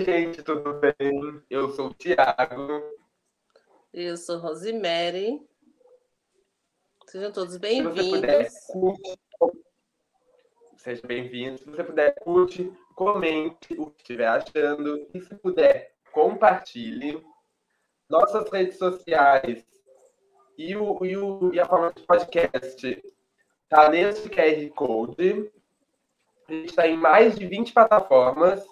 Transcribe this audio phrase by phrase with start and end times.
[0.00, 1.42] Oi, gente, tudo bem?
[1.50, 2.82] Eu sou o Thiago.
[3.92, 5.46] Eu sou Rosemary.
[7.06, 8.08] Sejam todos Se você bem-vindos.
[8.08, 9.20] puder, curte.
[10.78, 11.58] Seja bem-vindo.
[11.58, 15.06] Se você puder, curte, comente o que estiver achando.
[15.12, 17.22] E se puder, compartilhe.
[18.08, 19.62] Nossas redes sociais
[20.56, 23.02] e, o, e, o, e a forma de podcast
[23.68, 25.52] tá nesse QR Code.
[26.48, 28.64] A gente está em mais de 20 plataformas.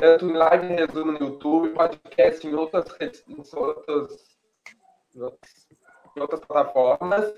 [0.00, 2.86] Tanto em live resumo no YouTube, podcast em outras
[3.28, 4.38] em outras,
[5.14, 5.68] em outras,
[6.16, 7.34] em plataformas.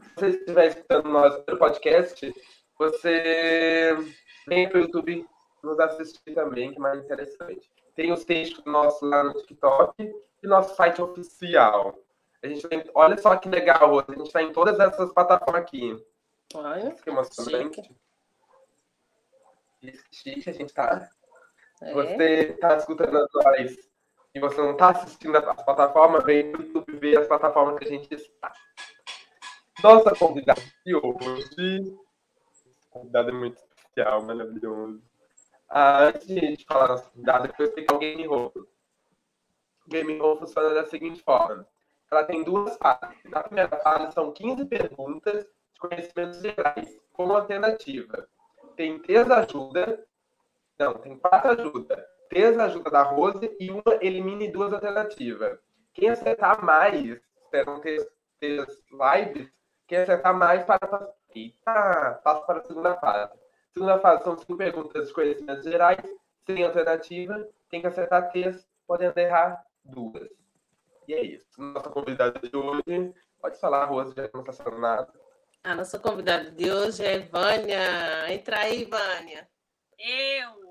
[0.00, 2.34] Se você estiver escutando nós pelo podcast,
[2.78, 3.94] você
[4.48, 5.28] vem para o YouTube
[5.62, 7.70] nos assistir também, que é mais interessante.
[7.94, 10.02] Tem os textos nossos lá no TikTok
[10.42, 11.98] e nosso site oficial.
[12.42, 16.02] A gente tem, olha só que legal, a gente está em todas essas plataformas aqui.
[16.54, 17.82] Olha, Isso que emocionante.
[17.82, 17.96] chique.
[19.82, 21.10] Isso que chique, a gente tá
[21.82, 21.94] É.
[21.94, 23.90] você está escutando nós
[24.34, 27.88] e você não está assistindo as plataformas, vem no YouTube ver as plataformas que a
[27.88, 28.52] gente está.
[29.82, 31.96] Nossa convidada de hoje,
[32.90, 35.02] convidada é muito especial, maravilhoso.
[35.68, 38.52] Ah, antes de falar nossa convidada, eu vou explicar o Game Roll.
[39.86, 41.66] O Game Roll funciona da seguinte forma.
[42.10, 43.16] Ela tem duas fases.
[43.24, 48.28] Na primeira fase são 15 perguntas de conhecimentos gerais, como alternativa.
[48.76, 50.04] Tem três ajuda
[50.80, 52.02] não, tem quatro ajudas.
[52.30, 55.58] Três ajuda da Rose e uma elimine duas alternativas.
[55.92, 58.06] Quem acertar mais, serão três,
[58.38, 59.52] três lives,
[59.86, 63.38] quem acertar mais para, Eita, passa para a segunda fase.
[63.74, 66.00] Segunda fase são cinco perguntas de conhecimentos gerais,
[66.46, 67.46] sem alternativa.
[67.68, 70.28] Tem que acertar três, podendo errar duas.
[71.06, 71.46] E é isso.
[71.58, 75.12] Nossa convidada de hoje, pode falar, Rose, já que não está falando nada.
[75.62, 78.32] A nossa convidada de hoje é Vânia.
[78.32, 79.46] Entra aí, Vânia.
[79.98, 80.69] Eu,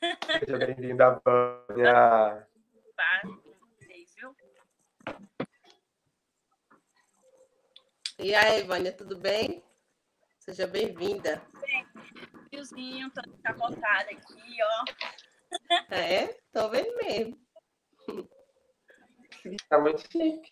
[0.00, 2.46] Seja bem-vinda, Vânia.
[2.96, 3.20] tá?
[3.22, 3.40] com
[3.78, 4.36] Vocês, viu?
[8.18, 9.62] E aí, Vânia, tudo bem?
[10.38, 11.42] Seja bem-vinda.
[12.50, 15.94] Fiozinho, tô capotada aqui, ó.
[15.94, 17.38] É, tô vendo mesmo.
[19.68, 20.50] Tá muito chique.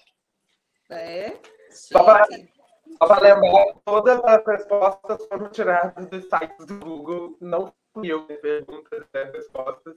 [0.90, 1.38] É,
[1.70, 2.52] Só chique.
[2.98, 7.36] Só para lembrar, todas as respostas foram tiradas dos sites do Google.
[7.40, 9.96] Não fui eu perguntas e respostas.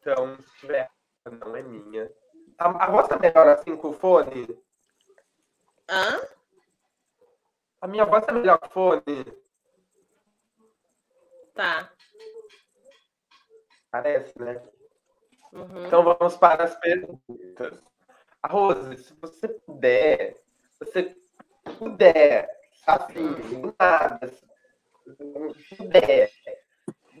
[0.00, 0.90] Então, se tiver,
[1.30, 2.10] não é minha.
[2.58, 4.58] A, a voz tá melhor assim com o fone?
[5.88, 6.26] Hã?
[7.80, 9.44] A minha voz tá melhor com o fone?
[11.54, 11.92] Tá.
[13.90, 14.60] Parece, né?
[15.52, 15.86] Uhum.
[15.86, 17.80] Então vamos para as perguntas.
[18.42, 20.34] A Rose, se você puder,
[20.72, 21.16] se você
[21.78, 22.48] puder,
[22.86, 26.30] assim, do nada, se puder,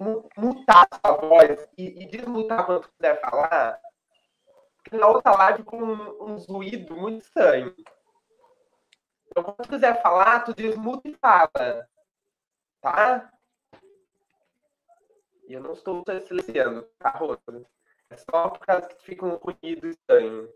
[0.04, 3.80] mu- mutar sua voz e, e desmutar quando quiser falar,
[4.92, 7.74] na outra live com um, um ruído muito estranho.
[9.26, 11.88] Então, quando quiser falar, tu desmuta e fala.
[12.80, 13.32] Tá?
[15.48, 17.66] E eu não estou silenciando, tá, Rose?
[18.10, 20.48] É só por causa que fica um ruído estranho.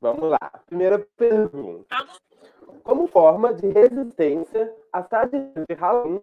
[0.00, 0.62] Vamos lá.
[0.66, 1.96] Primeira pergunta.
[2.82, 6.22] Como forma de resistência às tradições de Halloween,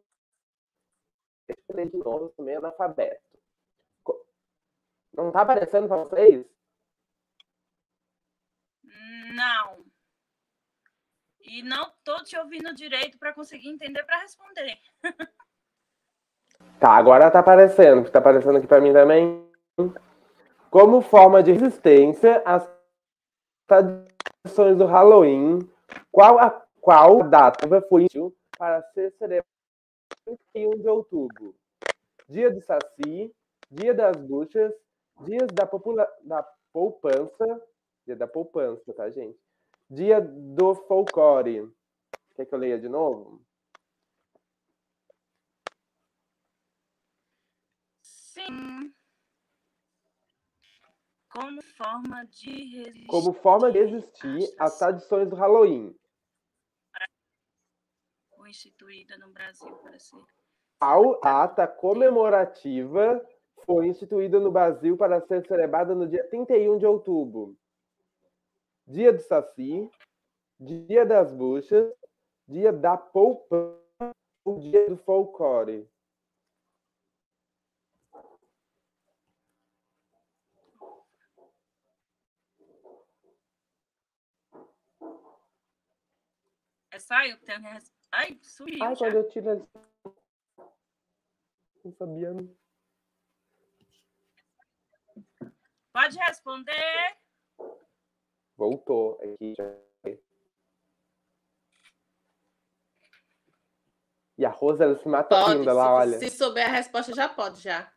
[1.47, 3.21] deixa eu ler de novo também analfabeto.
[4.03, 4.25] Co-
[5.13, 6.45] Não tá aparecendo para vocês?
[9.35, 9.83] Não.
[11.41, 14.79] E não tô te ouvindo direito para conseguir entender para responder.
[16.79, 18.09] Tá, agora tá aparecendo.
[18.09, 19.51] Tá aparecendo aqui para mim também.
[20.69, 22.67] Como forma de resistência às
[23.67, 25.59] tradições do Halloween,
[26.11, 28.07] qual a qual data foi
[28.57, 29.47] para ser celebrada
[30.27, 31.55] em 31 de outubro?
[32.27, 33.33] Dia do Saci,
[33.71, 34.73] Dia das Bruxas,
[35.21, 36.43] Dias da, popula da
[36.73, 37.61] Poupança,
[38.05, 39.39] Dia da Poupança, tá, gente?
[39.89, 41.71] Dia do Folclore.
[42.35, 43.41] Quer que eu leia de novo?
[48.01, 48.92] Sim.
[51.33, 53.07] Como forma de resistir.
[53.07, 55.95] como forma de existir as tradições do Halloween.
[58.35, 60.23] Foi instituída no Brasil para ser.
[60.79, 63.25] Qual ata comemorativa
[63.65, 67.57] foi instituída no Brasil para ser celebrada no dia 31 de outubro?
[68.85, 69.89] Dia do Saci,
[70.59, 71.91] Dia das Bruxas,
[72.47, 73.81] Dia da Poupança
[74.45, 75.89] ou Dia do Folclore?
[87.03, 88.83] É só eu tenho que res- Ai, sumiu.
[88.83, 89.05] Ai, já.
[89.05, 89.69] quando eu tiro.
[91.83, 92.29] Não sabia.
[95.91, 97.17] Pode responder.
[98.55, 99.53] Voltou aqui.
[99.57, 99.75] já.
[104.37, 105.57] E a Rosa, ela se mata Pode.
[105.59, 106.17] linda lá, olha.
[106.19, 107.91] Se, souber a resposta, já pode, já.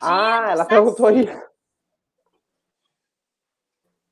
[0.00, 1.24] Ah, Dia ela perguntou Saci.
[1.24, 1.48] isso.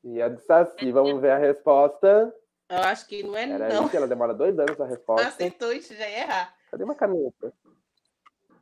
[0.05, 2.35] E a do Saci, vamos ver a resposta.
[2.69, 3.87] Eu acho que não é, Era não.
[3.87, 5.29] isso, ela demora dois anos a resposta.
[5.29, 6.57] Acertou isso, já ia errar.
[6.71, 7.53] Cadê uma caneta?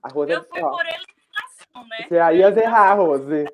[0.03, 2.06] A Rose, Eu fui ó, por eliminação, né?
[2.06, 3.45] você aí ia errar, Rose.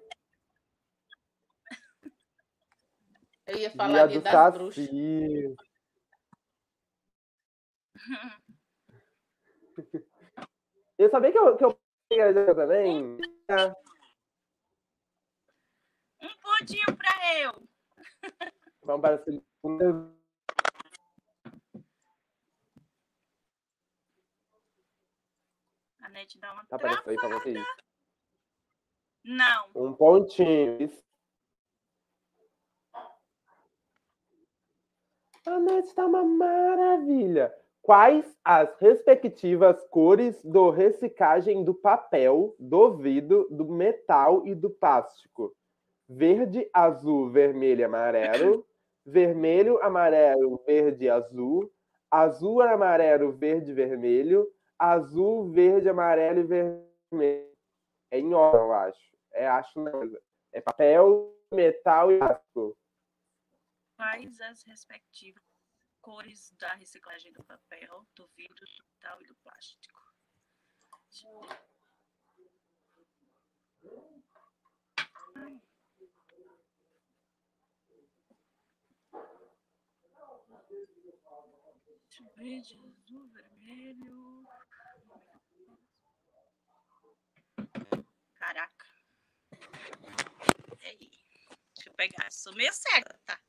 [3.47, 4.85] Eu ia falar Dia do das bruxas.
[4.85, 5.55] Saci.
[10.99, 11.81] Eu sabia que eu, que eu
[12.11, 13.17] peguei também.
[16.21, 17.67] Um pontinho pra eu.
[18.83, 20.20] Vamos para a segunda.
[26.31, 27.45] Net dá uma Tá aparecendo aí pra travada.
[27.45, 27.67] vocês.
[29.25, 29.71] Não.
[29.75, 30.91] Um pontinho.
[35.47, 37.53] A net tá uma maravilha.
[37.83, 45.55] Quais as respectivas cores do reciclagem do papel, do vidro, do metal e do plástico?
[46.09, 48.67] Verde, azul, vermelho amarelo.
[49.05, 51.73] Vermelho, amarelo, verde e azul.
[52.11, 54.47] Azul, amarelo, verde vermelho.
[54.81, 57.55] Azul, verde, amarelo e vermelho.
[58.11, 59.17] É em ordem, eu acho.
[59.33, 59.79] É, acho.
[60.53, 62.77] É papel, metal e plástico.
[63.95, 65.43] Quais as respectivas
[66.01, 70.01] cores da reciclagem do papel, do vidro, do metal e do plástico?
[82.37, 84.45] Verde, azul, vermelho.
[88.35, 88.87] Caraca.
[90.83, 91.11] Aí.
[91.75, 92.31] Deixa eu pegar.
[92.31, 93.41] Sou meio cega, tá?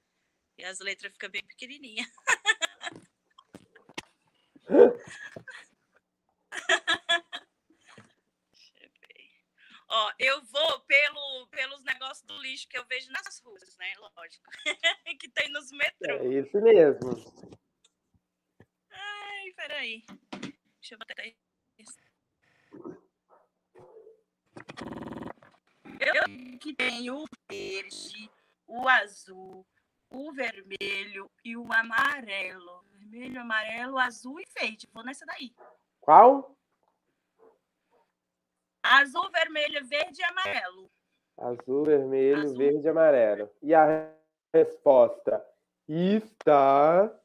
[0.57, 2.07] E as letras ficam bem pequenininhas.
[9.94, 13.94] Ó, eu vou pelo, pelos negócios do lixo que eu vejo nas ruas, né?
[13.97, 14.50] Lógico.
[15.19, 16.15] que tem nos metrô.
[16.15, 17.59] É isso mesmo.
[19.62, 20.04] Ai, peraí.
[20.80, 21.36] Deixa eu botar aí.
[26.00, 28.31] Eu que tenho o verde,
[28.68, 29.66] o azul,
[30.10, 32.84] o vermelho e o amarelo.
[32.92, 34.90] Vermelho, amarelo, azul e verde.
[34.92, 35.54] Vou nessa daí.
[36.00, 36.58] Qual?
[38.81, 40.92] Azul, vermelho, verde e amarelo.
[41.38, 42.58] Azul, vermelho, Azul.
[42.58, 43.52] verde e amarelo.
[43.62, 44.12] E a
[44.54, 45.46] resposta
[45.88, 47.16] está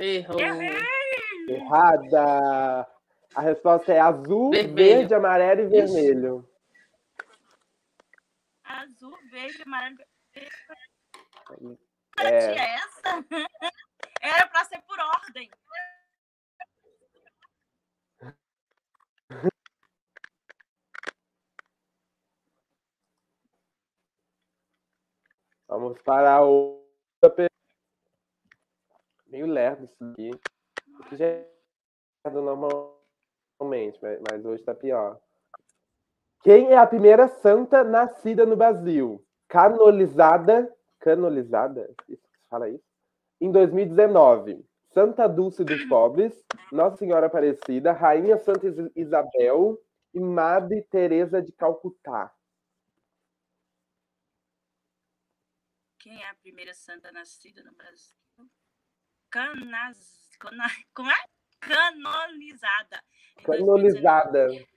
[0.00, 0.40] Errou.
[0.40, 0.99] Errei!
[1.48, 2.86] Errada.
[3.34, 4.74] A resposta é azul, Vermelho.
[4.74, 6.48] verde, amarelo e vermelho.
[8.64, 9.96] Azul, verde, amarelo.
[12.18, 12.24] É.
[12.24, 13.24] É essa?
[14.20, 15.48] Era pra ser por ordem.
[25.68, 27.50] Vamos para a outra pergunta.
[29.26, 30.30] Meio lerdo isso aqui.
[31.06, 31.50] Isso já é
[32.24, 35.20] normalmente, mas, mas hoje está pior.
[36.42, 39.24] Quem é a primeira santa nascida no Brasil?
[42.06, 42.84] Que se fala isso?
[43.40, 44.64] Em 2019.
[44.92, 49.78] Santa Dulce dos Pobres, Nossa Senhora Aparecida, Rainha Santa Is- Isabel
[50.12, 52.34] e Madre Teresa de Calcutá.
[55.98, 58.16] Quem é a primeira santa nascida no Brasil?
[59.30, 60.29] Canas...
[60.40, 60.64] Cana...
[60.94, 61.24] Como é?
[61.60, 63.04] Canonizada.
[63.38, 64.02] Em 2019.
[64.02, 64.70] Canonizada.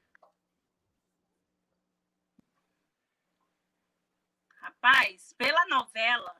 [4.59, 6.35] Rapaz, pela novela,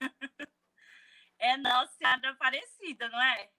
[1.38, 3.50] é Nossa Senhora Aparecida, não é?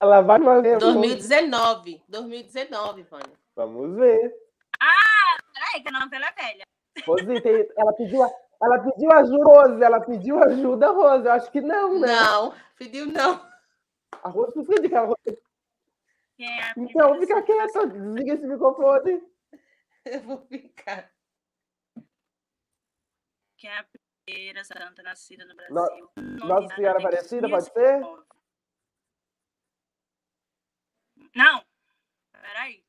[0.00, 0.78] Ela vai fazer.
[0.78, 2.02] 2019.
[2.08, 3.38] 2019, Vânia.
[3.56, 4.32] Vamos ver.
[5.52, 6.64] Peraí, que a novela é velha.
[7.04, 8.30] Rose, tem- ela, pediu, a-
[8.62, 9.82] ela pediu ajuda, Rose.
[9.82, 11.26] Ela pediu ajuda, Rose.
[11.26, 12.08] Eu acho que não, né?
[12.08, 13.46] Não, pediu não.
[14.22, 15.42] A Rose precisa de Rose.
[16.36, 17.86] Quem é a Então, fica quieta.
[17.86, 19.22] Desliga esse microfone.
[20.04, 21.10] Eu vou ficar.
[23.56, 23.86] Quem é a
[24.24, 25.74] primeira santa nascida no Brasil?
[25.74, 28.00] Nossa Nomeada Senhora Aparecida, pode ser?
[28.00, 28.28] 2019.
[31.34, 31.64] Não.
[32.32, 32.84] Peraí.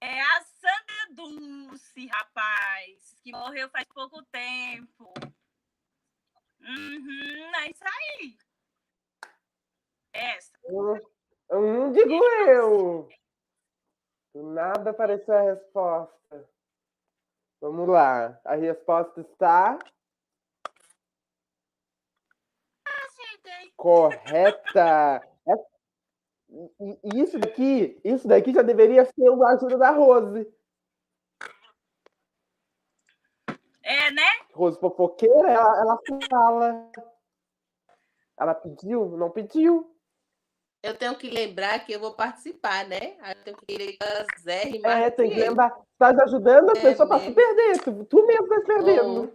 [0.00, 5.12] É a Santa Dulce, rapaz, que morreu faz pouco tempo.
[6.60, 8.36] Uhum, é isso aí.
[10.68, 11.00] Hum,
[11.52, 12.12] hum, digo
[12.46, 13.08] eu.
[14.34, 16.50] Do nada apareceu a resposta.
[17.60, 18.40] Vamos lá.
[18.44, 19.78] A resposta está
[22.84, 23.72] Acertei.
[23.76, 25.22] correta.
[25.46, 25.78] É-
[27.14, 30.46] Isso daqui, isso daqui já deveria ser uma ajuda da Rose.
[33.82, 34.22] É, né?
[34.58, 35.98] Rose fofoqueira, ela, ela
[36.28, 36.90] fala.
[38.36, 39.16] Ela pediu?
[39.16, 39.94] Não pediu.
[40.82, 43.16] Eu tenho que lembrar que eu vou participar, né?
[43.20, 45.76] Eu tenho que a Zé e É, tem que lembrar.
[45.96, 47.82] Tá ajudando as É pessoas pra se perder.
[47.82, 49.32] Tu, tu mesmo tá se perdendo.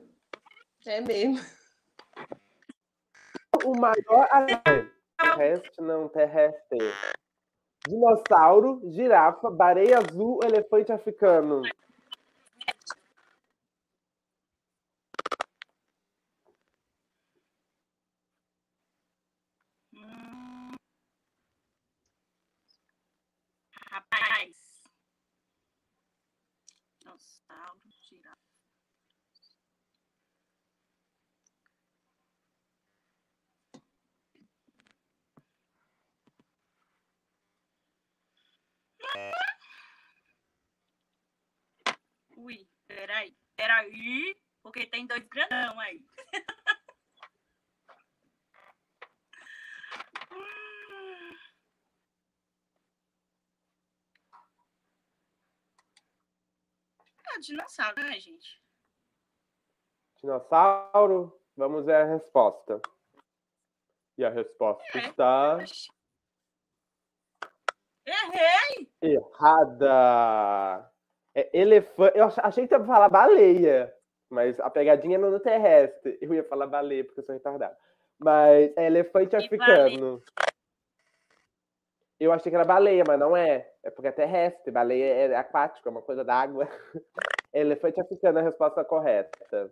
[0.86, 1.40] Oh, É mesmo.
[3.64, 4.28] O maior
[5.18, 6.80] terrestre, não terrestre.
[7.88, 11.62] Dinossauro, girafa, bareia azul, elefante africano.
[19.94, 20.76] Hum.
[23.92, 24.64] Rapaz.
[28.14, 28.44] Girafa.
[42.38, 46.02] Ui, peraí, peraí, porque tem dois grandão aí.
[50.32, 51.38] Hum.
[57.36, 57.42] É o
[57.74, 58.62] dinossauro, né, gente?
[60.22, 62.80] Dinossauro, vamos ver a resposta.
[64.18, 65.08] E a resposta É.
[65.08, 65.58] está
[68.06, 68.92] Errei!
[69.02, 70.92] errada.
[71.34, 72.16] É elefante.
[72.18, 73.92] Eu ach- achei que ia falar baleia,
[74.30, 76.18] mas a pegadinha é no terrestre.
[76.22, 77.76] Eu ia falar baleia porque eu sou retardado.
[78.20, 80.22] Mas é elefante E africano.
[82.20, 83.74] Eu achei que era baleia, mas não é.
[83.82, 84.72] É porque é terrestre.
[84.72, 86.68] Baleia é aquático, é uma coisa d'água.
[87.54, 89.72] Elefante africano é a resposta correta.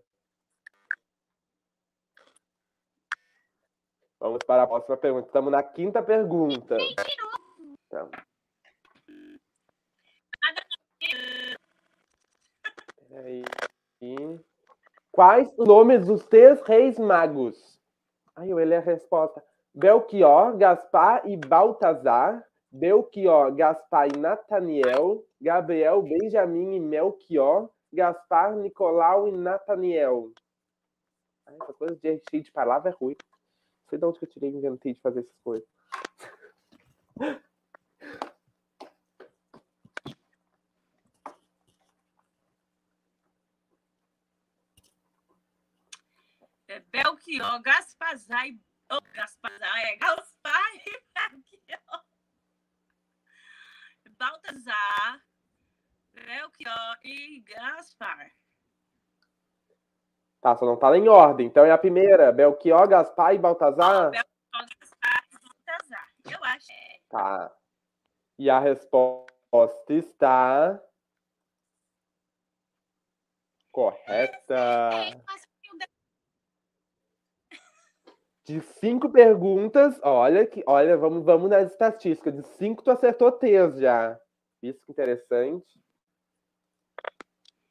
[4.19, 5.25] Vamos para a próxima pergunta.
[5.25, 6.77] Estamos na quinta pergunta.
[7.89, 8.07] Tá.
[15.11, 17.79] Quais nomes dos três reis magos?
[18.35, 19.43] Ai, eu ele a resposta.
[19.73, 22.47] Belchior, Gaspar e Baltazar.
[22.71, 25.27] Belchior, Gaspar e Nataniel.
[25.39, 27.69] Gabriel, Benjamim e Melchior.
[27.91, 30.31] Gaspar, Nicolau e Nataniel.
[31.45, 33.15] Ai, essa coisa de cheio de palavra é ruim.
[33.19, 35.67] Não sei de onde que eu tirei inventei de fazer essas coisas.
[46.69, 48.57] É Belchior, Gaspazar e.
[48.89, 52.10] Oh, Gaspazar, é Gaspar e Belchior.
[54.21, 55.19] Baltazar,
[56.13, 58.31] Belchior e Gaspar.
[60.39, 61.47] Tá, só não tá em ordem.
[61.47, 62.31] Então é a primeira.
[62.31, 64.11] Belchior, Gaspar e Baltazar.
[64.11, 64.29] Belchior,
[64.79, 66.07] Gaspar e Baltazar.
[66.31, 66.71] Eu acho.
[66.71, 66.99] É.
[67.09, 67.51] Tá.
[68.37, 70.79] E a resposta está
[73.71, 74.89] correta.
[74.99, 75.40] Mas eu de-
[78.43, 82.33] De cinco perguntas, olha que, olha, vamos, vamos nas estatísticas.
[82.35, 84.19] De cinco, tu acertou três já.
[84.61, 85.79] Isso que interessante.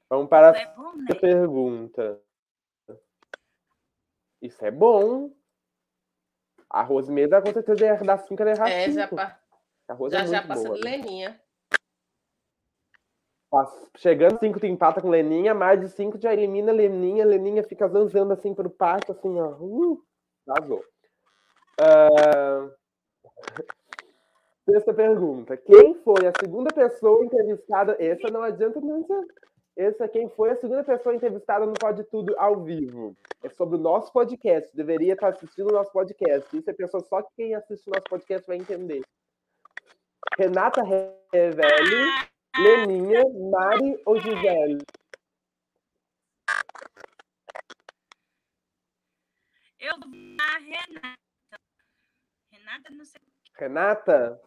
[0.08, 1.06] Vamos para a É bom, né?
[1.06, 2.22] segunda pergunta.
[4.40, 5.32] Isso é bom.
[6.68, 9.40] A Rosemeda com certeza ia dar cinco, ela ia errar É, já, pa-
[9.88, 10.76] A já, é já passa boa.
[10.76, 11.40] de Leninha.
[13.96, 18.32] Chegando cinco, tu empata com Leninha, mais de cinco já elimina Leninha, Leninha fica zanzando
[18.32, 19.56] assim pro pátio, assim, ó.
[19.58, 20.00] Uh,
[20.54, 20.85] vazou.
[21.80, 22.71] Ah,
[24.71, 25.57] Sexta pergunta.
[25.57, 27.97] Quem foi a segunda pessoa entrevistada?
[27.99, 29.04] Essa não adianta não.
[29.76, 33.16] Essa quem foi a segunda pessoa entrevistada no Pode Tudo ao vivo.
[33.42, 34.75] É sobre o nosso podcast.
[34.76, 36.57] Deveria estar assistindo o nosso podcast.
[36.57, 39.00] Isso é pessoa só quem assiste o nosso podcast vai entender.
[40.38, 40.83] Renata
[41.33, 42.11] Revelli,
[42.57, 44.78] Leninha, Mari ou Gisele?
[49.80, 51.18] Eu vou na Renata.
[52.52, 53.20] Renata, não sei.
[53.56, 54.40] Renata?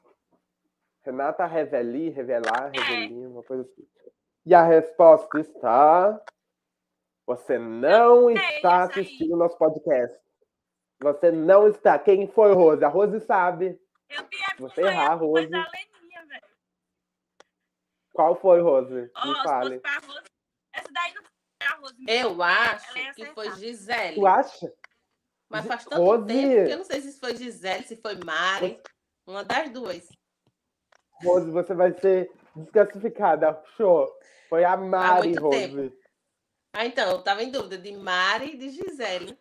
[1.04, 3.88] Renata Revelli, Revelar, Revelinha, uma coisa assim.
[4.46, 6.22] E a resposta está.
[7.26, 10.18] Você não está assistindo o nosso podcast.
[11.02, 11.98] Você não está.
[12.00, 12.84] Quem foi, Rose?
[12.84, 13.80] A Rose sabe.
[14.10, 15.48] Eu vi a Você errar, Rose.
[15.48, 15.66] velho.
[18.14, 19.12] Qual foi, Rose?
[19.16, 19.80] Ó, Me se fale.
[19.80, 20.28] fosse pra Rose.
[20.74, 21.96] Essa daí não foi a Rose.
[22.08, 23.52] Eu acho que foi.
[23.56, 24.16] Gisele.
[24.16, 24.74] Tu acha?
[25.50, 26.26] Mas faz tanto Rose.
[26.26, 28.82] tempo que eu não sei se foi Gisele, se foi Mari.
[29.26, 30.10] Uma das duas.
[31.24, 33.62] Rose, você vai ser desclassificada.
[33.78, 34.12] Show.
[34.50, 35.58] Foi a Mari, muito Rose.
[35.58, 35.96] tempo.
[36.76, 39.38] Ah, então, eu tava em dúvida de Mari e de Gisele.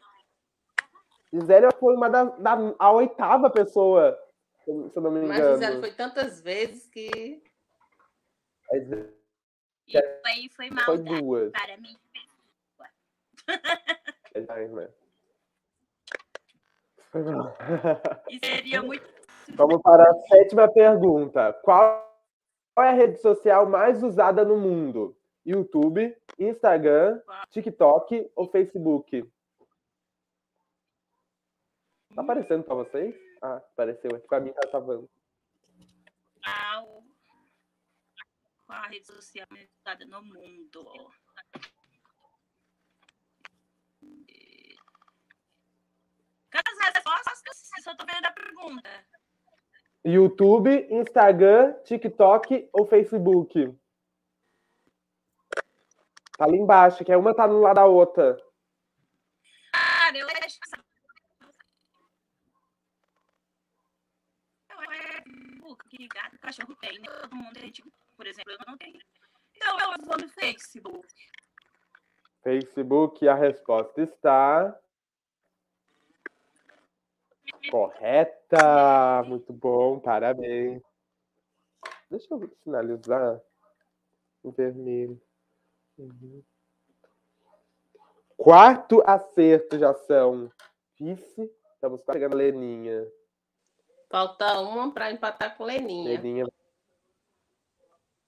[1.32, 4.18] Gisele foi uma da, da a oitava pessoa,
[4.64, 5.54] se eu não me Mas engano.
[5.58, 7.42] Gisele foi tantas vezes que.
[9.88, 11.52] E aí foi Foi maldade duas.
[11.52, 11.96] para mim.
[14.74, 14.88] Né?
[17.14, 17.54] Mal.
[18.30, 19.04] E seria muito.
[19.54, 21.52] Vamos para a sétima pergunta.
[21.62, 22.10] Qual
[22.78, 25.14] é a rede social mais usada no mundo?
[25.44, 29.30] YouTube, Instagram, TikTok ou Facebook?
[32.14, 33.14] Tá aparecendo para vocês?
[33.42, 34.10] Ah, apareceu.
[34.20, 35.10] Para mim tá travando.
[38.66, 41.12] Qual a rede social mais usada no mundo?
[46.50, 46.92] Cadê as
[47.82, 48.88] Só tô vendo a pergunta.
[50.04, 53.76] YouTube, Instagram, TikTok ou Facebook?
[56.38, 58.36] Tá ali embaixo, que é uma tá no lado da outra.
[59.72, 60.80] Cara, eu acho que.
[64.70, 67.00] Eu é Facebook, que gato, cachorro tem.
[67.00, 67.08] né?
[67.20, 69.00] Todo mundo tem, tipo, por exemplo, eu não tenho.
[69.56, 71.08] Então eu vou no Facebook.
[72.44, 74.81] Facebook, a resposta está
[77.70, 79.22] correta.
[79.26, 80.82] Muito bom, parabéns.
[82.10, 83.40] Deixa eu sinalizar
[84.44, 85.20] em vermelho.
[85.98, 86.42] Uhum.
[88.36, 90.50] Quarto acerto já são.
[90.98, 93.06] Vice, estamos quase chegando a Leninha.
[94.10, 96.10] Falta uma para empatar com Leninha.
[96.10, 96.46] Leninha.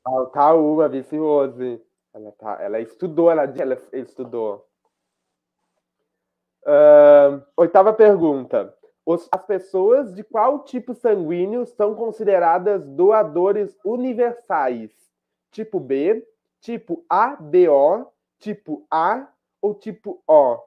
[0.02, 1.82] Falta uma, Vice Rose.
[2.12, 4.66] Ela, tá, ela estudou, ela, ela estudou.
[6.64, 8.74] Ahn, oitava pergunta.
[9.06, 14.90] As pessoas de qual tipo sanguíneo são consideradas doadores universais?
[15.50, 16.26] Tipo B,
[16.58, 19.28] tipo ABO, tipo A
[19.60, 20.58] ou tipo O?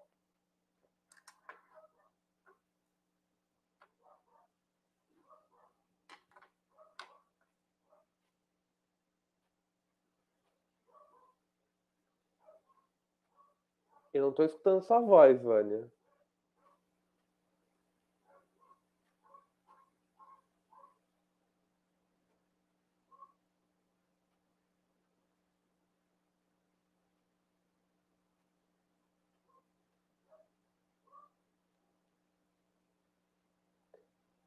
[14.14, 15.97] Eu não estou escutando sua voz, Vânia.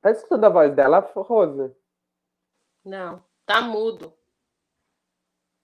[0.01, 1.75] Tá escutando a voz dela, Rose?
[2.85, 4.17] Não, tá mudo.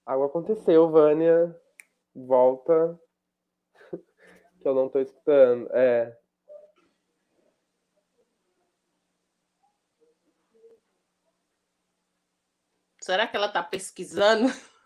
[0.04, 1.58] Algo aconteceu, Vânia.
[2.14, 3.00] Volta.
[4.60, 5.68] Que eu não tô escutando.
[5.72, 6.18] É.
[13.00, 14.48] Será que ela tá pesquisando?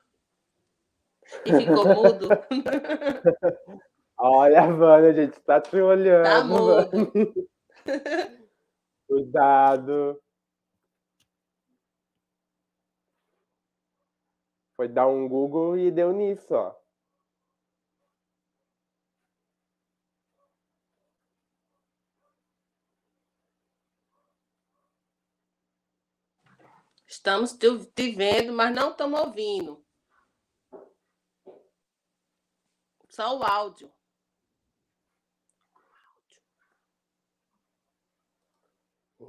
[1.47, 2.29] E ficou mudo?
[4.19, 6.25] Olha, Vânia, a gente tá te olhando.
[6.25, 7.49] Tá mudo.
[9.11, 10.23] Cuidado.
[14.77, 16.77] Foi dar um Google e deu nisso, ó.
[27.05, 29.85] Estamos te vendo, mas não estamos ouvindo.
[33.09, 33.92] Só o áudio.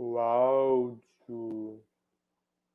[0.02, 1.80] O áudio.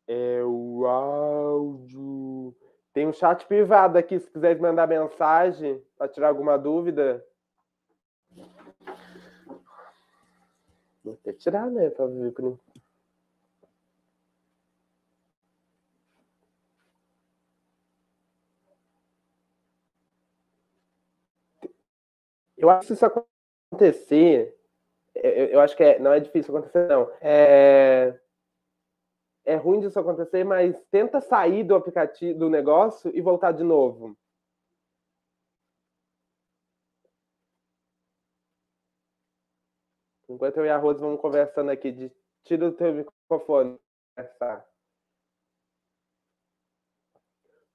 [0.07, 2.55] É o áudio.
[2.93, 7.27] Tem um chat privado aqui, se quiser mandar mensagem para tirar alguma dúvida.
[11.03, 11.91] Vou até tirar, né?
[11.91, 12.61] Para ver por.
[22.57, 24.56] Eu acho que se isso acontecer,
[25.23, 27.11] eu, eu acho que é- não é difícil acontecer, não.
[27.21, 28.19] É,
[29.45, 34.17] é ruim disso acontecer, mas tenta sair do aplicativo do negócio e voltar de novo.
[40.29, 42.13] Enquanto eu e a Rose vamos conversando aqui, de,
[42.45, 43.79] tira o teu microfone.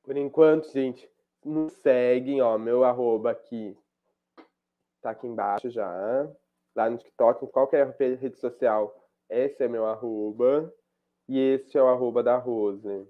[0.03, 1.09] Por enquanto, gente,
[1.45, 3.77] nos seguem, ó, meu arroba aqui
[5.01, 6.29] tá aqui embaixo já.
[6.75, 10.73] Lá no TikTok, em qualquer rede social, esse é meu arroba.
[11.27, 13.07] E este é o arroba da Rose.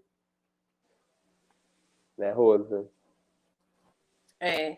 [2.18, 2.88] Né, Rose?
[4.40, 4.78] É.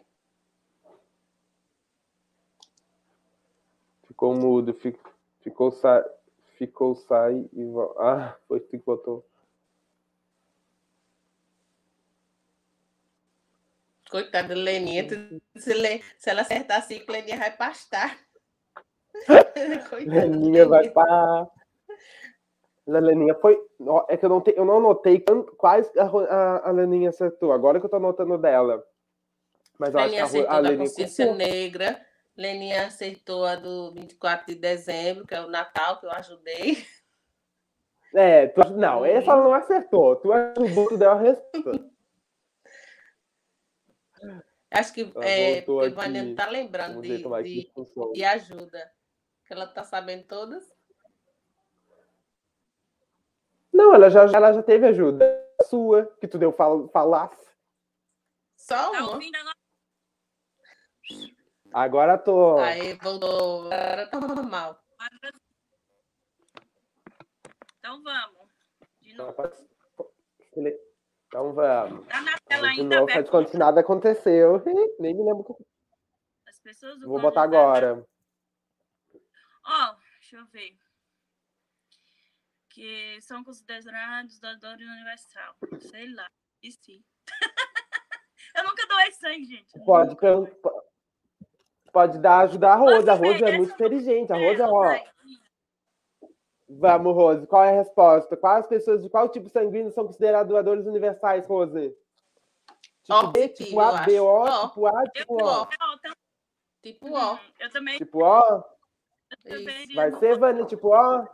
[4.08, 4.98] Ficou mudo, fi-
[5.42, 6.06] ficou, sa-
[6.58, 8.00] ficou, sai e volta.
[8.04, 9.26] Ah, foi tu que botou.
[14.10, 15.08] Coitada da Leninha.
[15.58, 18.18] Se, ela acertar assim, Leninha vai pastar.
[20.06, 21.48] Leninha vai para.
[22.86, 23.58] Leninha foi.
[24.10, 24.54] É que eu não, te...
[24.56, 25.24] eu não anotei
[25.58, 27.52] quais a, a, a Leninha acertou.
[27.52, 28.84] Agora que eu tô anotando dela.
[29.80, 30.90] Mas eu acho que Leninha a, a da Leninha.
[30.90, 31.48] consciência acertou.
[31.48, 32.06] negra.
[32.36, 36.84] Leninha aceitou a do 24 de dezembro, que é o Natal, que eu ajudei.
[38.16, 38.62] É, tu...
[38.72, 40.16] não, essa ela não acertou.
[40.18, 41.94] Tu ajudou, tu deu a resposta.
[44.74, 45.96] Acho que Ela é, voltou porque aqui.
[45.96, 47.72] Vânia não tá lembrando de, é de,
[48.14, 48.92] de ajuda.
[49.46, 50.64] Que ela tá sabendo todas.
[53.72, 55.26] Não, ela já, ela já teve ajuda
[55.66, 57.44] sua, que tu deu fal, falasse.
[58.56, 59.14] Só Tá uma.
[59.14, 59.56] ouvindo agora?
[61.74, 62.58] Agora tô.
[62.60, 63.66] Aí voltou.
[63.72, 64.80] Agora tá normal.
[67.80, 68.48] Então vamos.
[69.02, 69.36] De novo.
[71.28, 72.08] Então vamos.
[72.08, 74.62] Tá na tela De ainda, novo, faz conta que nada aconteceu.
[75.00, 75.58] Nem me lembro.
[76.48, 78.06] As pessoas Vou botar agora.
[79.66, 80.78] Ó, deixa eu ver.
[82.70, 85.56] Que são considerados doadores universal.
[85.80, 86.30] Sei lá.
[86.62, 87.04] E sim.
[88.56, 89.80] eu nunca doei sangue, gente.
[89.86, 90.52] Pode, pergun-
[91.92, 93.10] pode dar ajuda a Rose.
[93.10, 93.44] A ver?
[93.44, 94.34] é muito inteligente.
[94.34, 95.14] A Rose é ó.
[96.70, 97.46] Vamos, Rose.
[97.46, 98.36] Qual é a resposta?
[98.36, 101.96] Quais pessoas de qual tipo sanguíneo são consideradas doadores universais, Rose?
[103.04, 105.68] Tipo Ó, B, tipo A, B, O, tipo A, tipo Tipo O.
[106.82, 107.08] Tipo.
[107.08, 107.98] Hum, eu também.
[107.98, 108.73] Tipo O?
[109.46, 109.96] Isso.
[109.96, 111.28] Vai ser, Vânia, tipo O?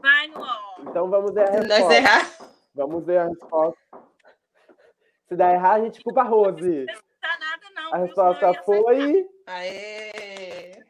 [0.00, 0.80] Vai no ó.
[0.80, 1.94] Então vamos ver a Se nós resposta.
[1.94, 2.32] errar.
[2.74, 3.80] Vamos ver a resposta.
[5.28, 6.86] Se der errar, a gente culpa a Rose.
[6.86, 7.94] Não nada, não.
[7.94, 10.82] A resposta foi Aê!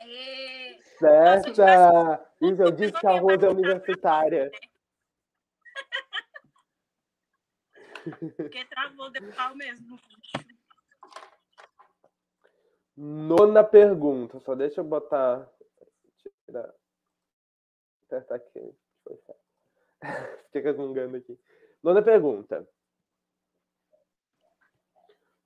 [0.00, 0.78] Aê.
[0.98, 2.24] certa.
[2.40, 4.50] Isso, eu disse que a Rose é universitária.
[8.36, 9.98] Porque travou de pau mesmo.
[12.96, 14.40] Nona pergunta.
[14.40, 15.48] Só deixa eu botar.
[16.52, 16.74] Tirar.
[18.04, 18.76] Acertar aqui.
[19.02, 19.36] Certo.
[20.52, 21.38] Fiquei resmungando aqui.
[21.82, 22.68] Nona pergunta.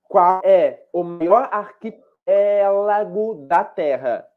[0.02, 4.28] Qual é o maior arquipélago da Terra?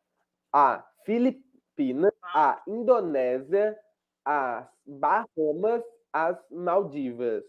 [0.53, 0.87] A.
[1.03, 2.13] Filipinas.
[2.21, 2.61] A.
[2.67, 3.79] Indonésia.
[4.23, 5.83] As Bahamas.
[6.13, 7.43] As Maldivas.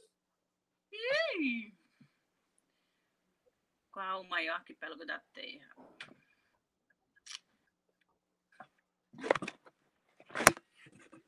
[3.93, 5.75] Qual o maior arquipélago da Terra?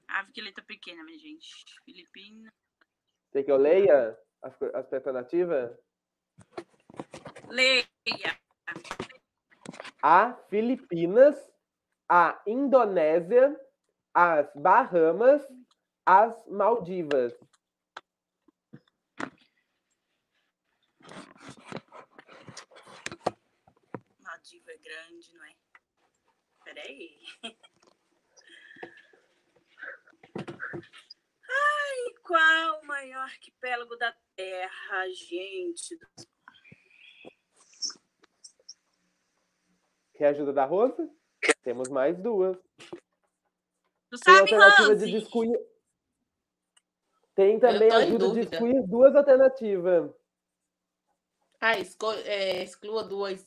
[0.08, 1.48] Ave que letra pequena, minha gente.
[1.84, 2.52] Filipina.
[3.32, 5.76] Quer que eu leia as, as alternativas?
[7.48, 8.38] Leia.
[10.02, 10.34] A.
[10.50, 11.36] Filipinas.
[12.08, 12.42] A.
[12.46, 13.58] Indonésia.
[14.14, 15.42] As Bahamas.
[16.04, 17.32] As Maldivas.
[24.20, 25.54] Maldiva é grande, não é?
[26.64, 27.18] Peraí.
[31.48, 35.98] Ai, qual o maior arquipélago da Terra, gente?
[40.14, 41.08] Quer ajuda da Rosa?
[41.62, 42.56] Temos mais duas.
[44.10, 45.16] Tu Tem sabe, alternativa de Rose?
[45.24, 45.58] excluir.
[47.34, 50.12] Tem também ajuda de excluir duas alternativas.
[51.60, 53.44] Ah, esco- é, exclua duas.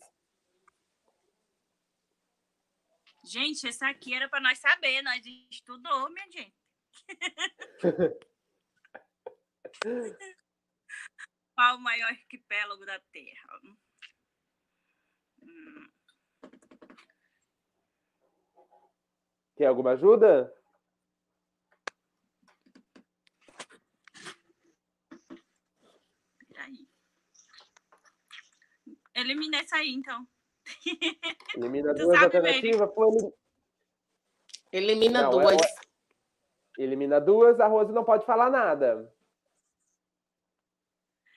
[3.25, 6.55] Gente, essa aqui era para nós saber, nós estudou, minha gente.
[11.55, 13.59] Qual o maior arquipélago da Terra?
[15.41, 15.89] Hum,
[19.55, 20.53] Quer alguma ajuda?
[26.47, 26.87] peraí.
[29.13, 30.27] Elimina essa aí, então.
[31.55, 32.93] Elimina Tu duas alternativas.
[32.93, 33.33] Foi
[34.71, 35.61] Elimina Não, é- duas.
[36.77, 39.14] Elimina duas, a Rose não pode falar nada.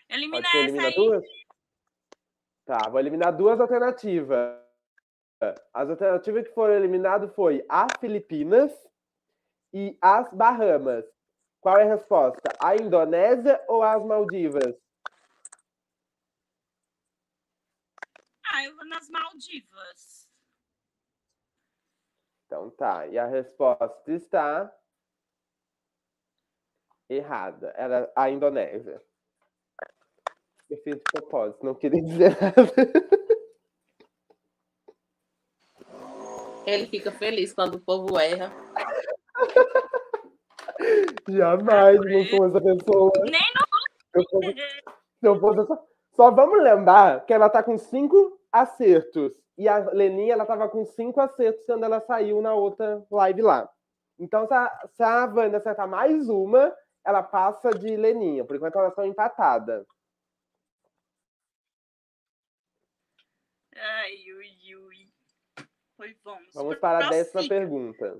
[0.09, 0.94] Elimina Pode ser, essa aí.
[0.94, 1.25] duas?
[2.64, 4.59] Tá, vou eliminar duas alternativas.
[5.73, 8.73] As alternativas que foram eliminadas foi a Filipinas
[9.73, 11.05] e as Bahamas.
[11.61, 12.49] Qual é a resposta?
[12.62, 14.77] A Indonésia ou as Maldivas?
[18.53, 20.29] Ah, eu vou nas Maldivas.
[22.47, 24.75] Então tá, e a resposta está
[27.09, 27.73] errada.
[27.77, 29.03] Era a Indonésia.
[30.70, 32.72] Eu fiz de propósito, não queria dizer nada.
[36.66, 38.52] Ele fica feliz quando o povo erra.
[41.26, 43.12] Jamais não sou essa pessoa.
[43.24, 43.40] Nem
[44.14, 45.87] Eu Se eu fosse só...
[46.14, 49.33] só vamos lembrar que ela tá com cinco acertos.
[49.57, 53.68] E a Leninha, ela tava com cinco acertos quando ela saiu na outra live lá.
[54.18, 58.44] Então, se a, se a Wanda acertar mais uma, ela passa de Leninha.
[58.44, 59.87] Por enquanto, elas estão empatadas.
[64.09, 65.12] Ai, ui, ui.
[65.94, 66.55] Pois vamos.
[66.55, 68.18] Vamos para a décima pergunta.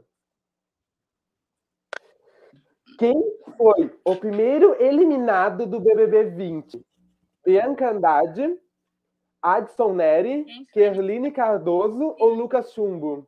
[2.99, 3.15] Quem
[3.57, 6.87] foi o primeiro eliminado do BBB 20?
[7.43, 8.61] Bianca Andrade,
[9.41, 10.45] Adson Neri?
[10.75, 13.27] Kerline Cardoso ou Lucas Chumbo?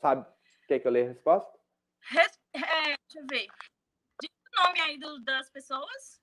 [0.00, 0.39] Sabe?
[0.70, 1.50] Quer que eu leia a resposta?
[2.00, 3.48] Res- é, deixa eu ver.
[4.22, 6.22] Diz o nome aí do- das pessoas.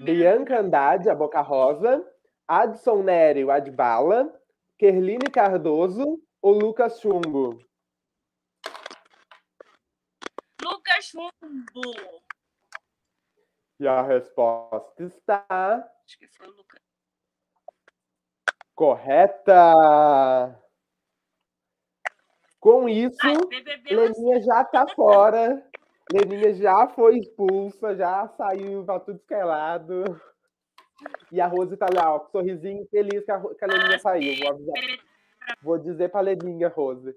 [0.00, 2.04] Bianca Andrade, a Boca Rosa,
[2.48, 4.36] Adson Neri, o Adbala,
[4.76, 7.56] Kerline Cardoso ou Lucas Chumbo?
[10.60, 11.92] Lucas Chumbo.
[13.78, 15.46] E a resposta está
[16.04, 16.80] Acho que foi o Lucas.
[18.74, 20.60] correta.
[22.62, 23.34] Com isso, Ai,
[23.90, 25.68] Leninha já tá fora.
[26.12, 30.04] Leninha já foi expulsa, já saiu pra tudo que é lado.
[31.32, 33.98] E a Rose tá lá, ó, com um sorrisinho feliz que a, que a Leninha
[33.98, 34.38] saiu.
[34.38, 34.98] Vou, avisar-
[35.60, 37.16] vou dizer pra Leninha, Rose.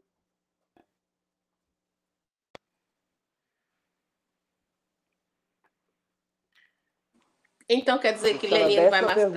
[7.69, 9.31] Então quer dizer que a Leninha não vai mais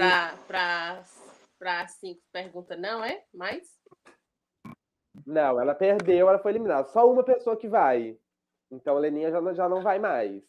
[0.47, 1.05] para
[1.59, 3.25] para cinco perguntas, não é?
[3.35, 3.67] Mais?
[5.27, 6.89] Não, ela perdeu, ela foi eliminada.
[6.89, 8.19] Só uma pessoa que vai.
[8.71, 10.43] Então a Leninha já, não- já não vai mais.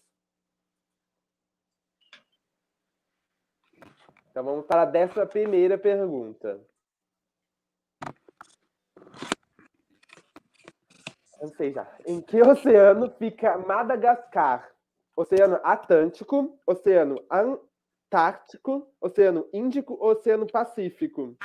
[4.29, 6.59] Então vamos para a décima primeira pergunta.
[11.57, 11.87] Sei já.
[12.05, 14.69] Em que oceano fica Madagascar?
[15.15, 21.35] Oceano Atlântico, Oceano Antártico, Oceano Índico, Oceano Pacífico?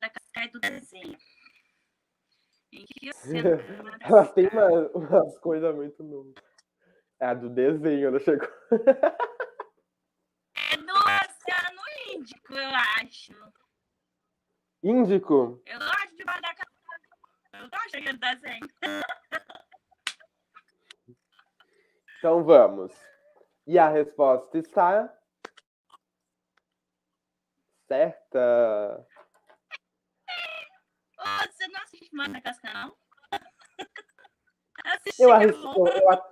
[0.00, 1.18] da Cascaia do desenho.
[2.72, 3.10] Em que?
[4.04, 6.34] Ela tem uma- umas coisas muito novas.
[7.20, 8.48] É a do desenho, ela chegou.
[10.56, 11.82] É do Oceano
[12.14, 13.32] Índico, eu acho.
[14.82, 15.62] Índico.
[15.66, 16.66] Eu gosto de Madagascar.
[17.54, 18.68] Eu gosto daquele desenho.
[22.18, 22.92] Então vamos.
[23.66, 25.16] E a resposta está
[27.86, 29.06] certa.
[32.12, 32.96] Ô, você não assiste Madagascar, não?
[34.84, 35.74] Assisti, Eu, é arris- bom.
[35.86, 36.22] eu- eu-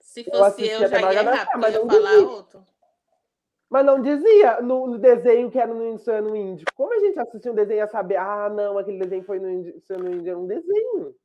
[0.00, 2.30] Se Eu fosse eu, até já ia Madagascar, errar, porque mas eu falar duvido.
[2.30, 2.66] outro.
[3.68, 6.72] Mas não dizia no no desenho que era no Oceano Índico.
[6.74, 8.16] Como a gente assistiu um desenho ia saber?
[8.16, 10.28] Ah, não, aquele desenho foi no Oceano Índico.
[10.28, 11.16] É um desenho.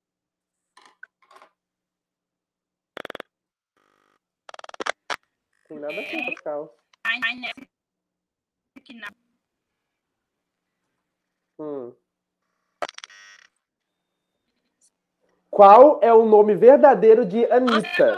[5.67, 6.76] Tem nada a ver, Pascal.
[7.06, 7.52] Ai, ai, né?
[8.84, 9.08] Que não.
[11.60, 11.95] Hum.
[15.62, 18.17] Qual é o nome verdadeiro de Anitta?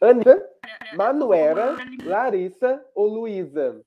[0.00, 0.50] Anitta.
[0.96, 3.84] Manuela, Larissa ou Luísa?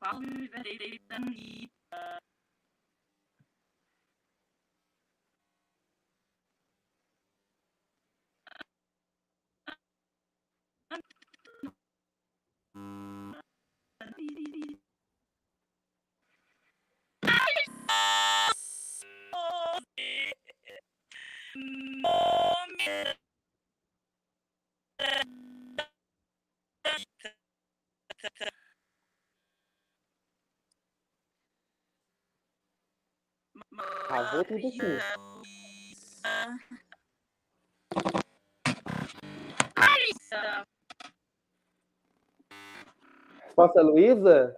[0.00, 2.27] Qual o nome verdadeiro da Anitta?
[34.08, 34.98] Travou tudo aqui.
[43.44, 44.56] Resposta Luísa?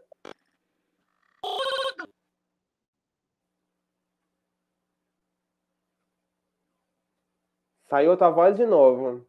[7.91, 9.27] Saiu a tua voz de novo.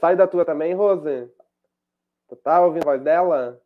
[0.00, 1.30] Sai da tua também, Rose?
[2.26, 3.62] Tu tá ouvindo a voz dela?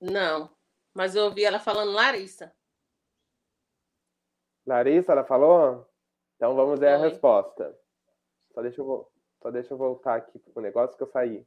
[0.00, 0.50] Não,
[0.94, 2.50] mas eu ouvi ela falando Larissa.
[4.66, 5.86] Larissa, ela falou?
[6.36, 7.78] Então vamos ver a resposta.
[8.54, 11.46] Só deixa eu, só deixa eu voltar aqui pro negócio que eu saí.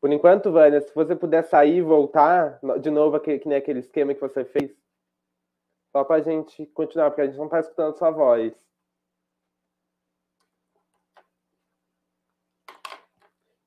[0.00, 3.80] Por enquanto, Vânia, se você puder sair e voltar, de novo, aquele, que nem aquele
[3.80, 4.74] esquema que você fez,
[5.92, 8.54] só para a gente continuar, porque a gente não está escutando sua voz.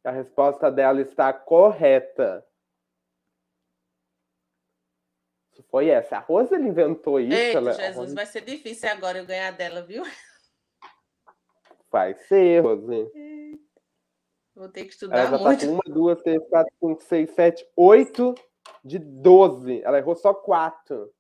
[0.04, 2.46] A resposta dela está correta.
[5.70, 6.18] Foi essa.
[6.18, 7.36] A Rosa inventou isso.
[7.36, 7.74] Eita, ela...
[7.74, 10.04] Jesus, vai ser difícil agora eu ganhar dela, viu?
[11.90, 13.12] Vai ser, Rose.
[14.56, 15.60] Vou ter que estudar Ela já muito.
[15.62, 18.36] tá com uma, duas, três, quatro, cinco, seis, sete, oito
[18.84, 19.82] de doze.
[19.84, 21.14] Ela errou só quatro.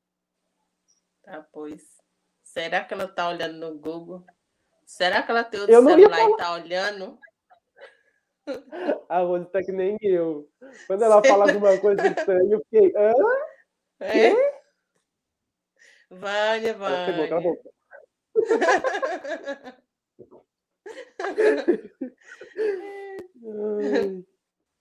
[1.23, 1.81] Tá, pois.
[2.43, 4.23] Será que ela tá olhando no Google?
[4.85, 7.17] Será que ela tem o Eu celular e tá olhando?
[9.09, 10.47] A Rose tá que nem eu.
[10.85, 12.93] Quando ela fala alguma coisa estranha, eu fiquei.
[12.95, 13.13] Hã?
[14.01, 14.61] É?
[16.11, 17.55] Vânia, Ela pegou, cala a Vânia.
[17.55, 17.73] boca.
[23.45, 24.25] Ai.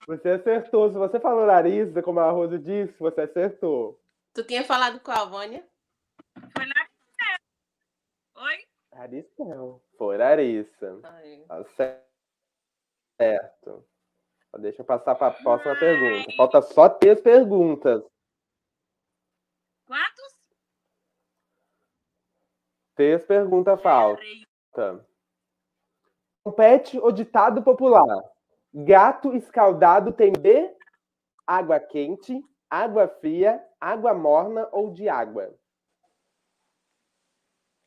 [0.07, 0.91] Você acertou.
[0.91, 4.01] Se você falou Larissa, como a Rose disse, você acertou.
[4.33, 5.65] Tu tinha falado qual, Vânia?
[6.55, 8.43] Foi lá.
[8.45, 8.65] Oi?
[8.91, 9.81] Larissa não.
[9.97, 10.99] Foi Larissa.
[11.03, 11.45] Ai.
[11.47, 11.63] Tá
[13.17, 13.85] certo.
[14.59, 16.31] Deixa eu passar para a próxima pergunta.
[16.37, 18.03] Falta só três perguntas.
[19.85, 20.39] Quantos?
[22.95, 25.03] Três perguntas faltam.
[26.43, 28.05] Compete o ditado popular.
[28.73, 30.75] Gato escaldado tem B?
[31.47, 35.53] Água quente, água fria, água morna ou de água?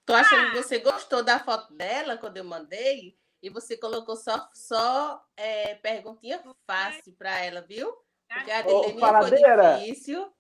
[0.07, 4.49] Tô achando que você gostou da foto dela quando eu mandei e você colocou só,
[4.55, 7.93] só é, perguntinha fácil para ela, viu?
[8.29, 9.79] Porque a dele foi faladeira.
[9.79, 10.33] difícil.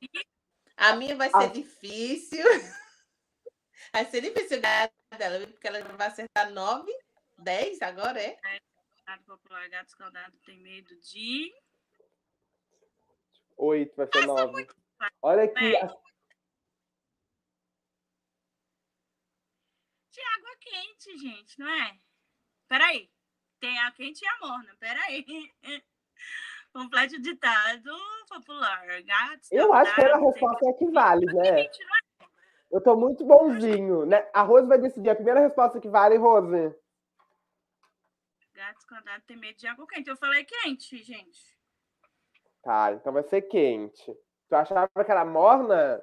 [0.76, 1.46] A minha vai ser Ah.
[1.46, 2.44] difícil.
[3.92, 5.48] Vai ser difícil ganhar dela, viu?
[5.48, 6.92] porque ela vai acertar 9,
[7.38, 8.36] 10 agora, é?
[9.06, 11.52] Gato popular, gato escaldado tem medo de.
[13.56, 14.66] Oito, vai ser nove.
[15.22, 15.54] Olha aqui.
[15.54, 15.76] bem.
[15.82, 15.92] as-
[20.12, 21.98] De água quente, gente, não é?
[22.68, 23.10] Peraí.
[23.60, 24.74] Tem a quente e a morna.
[24.78, 25.24] Peraí.
[26.72, 27.90] Complete o ditado
[28.28, 28.86] popular.
[29.02, 31.60] Gato Eu acho que a escaldado tem resposta é que vale, né?
[31.62, 31.70] é?
[32.70, 34.28] Eu tô muito bonzinho, né?
[34.34, 36.74] A Rose vai decidir a primeira resposta que vale, Rose.
[39.26, 40.08] Tem medo de água quente.
[40.10, 41.56] Eu falei quente, gente.
[42.62, 44.16] Tá, então vai ser quente.
[44.48, 46.02] Tu achava que era morna?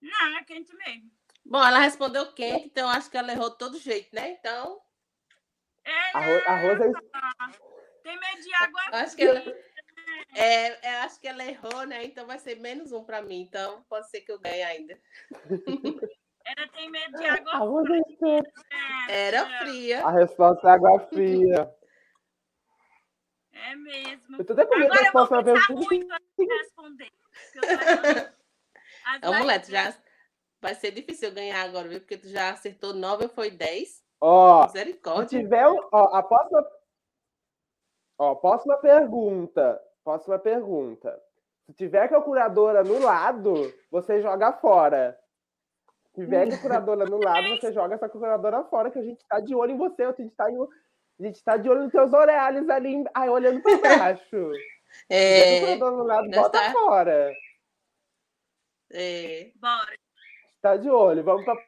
[0.00, 1.10] Não, é quente mesmo.
[1.44, 4.30] Bom, ela respondeu quente, então acho que ela errou de todo jeito, né?
[4.32, 4.80] Então,
[5.84, 6.92] É, A, Ro- a Rose é
[8.02, 9.40] Tem medo de água acho que ela,
[10.34, 12.04] é, é, acho que ela errou, né?
[12.04, 13.40] Então vai ser menos um para mim.
[13.40, 15.00] Então pode ser que eu ganhe ainda.
[16.56, 18.50] Ela tem medo de água A Rose esperta.
[18.60, 19.14] fria.
[19.14, 20.06] Era fria.
[20.06, 21.74] A resposta é água fria.
[23.52, 24.36] É mesmo.
[24.38, 25.72] Eu tô até com medo Agora da eu vou pensar pergunta.
[25.94, 27.10] muito antes de responder.
[29.44, 29.94] mais- tu já
[30.60, 32.00] vai ser difícil eu ganhar agora, viu?
[32.00, 34.02] Porque tu já acertou 9 ou foi 10.
[34.20, 35.38] Ó, se Misericórdia.
[35.40, 35.68] tiver.
[35.68, 36.66] um- Ó, a próxima.
[38.18, 39.80] Ó, próxima pergunta.
[40.04, 41.20] Próxima pergunta.
[41.66, 45.18] Se tiver calculadora no lado, você joga fora.
[46.14, 49.54] Se tiver calculadora no lado, você joga essa calculadora fora, que a gente tá de
[49.54, 50.02] olho em você.
[50.02, 53.62] A gente tá, em- a gente tá de olho nos teus orelhos ali, aí, olhando
[53.62, 53.72] pra
[54.18, 54.24] baixo.
[54.26, 57.32] Se tiver É, calculadora no lado, bota tá- fora.
[58.92, 59.94] é, Bora.
[60.60, 61.22] Tá de olho.
[61.24, 61.58] Vamos para a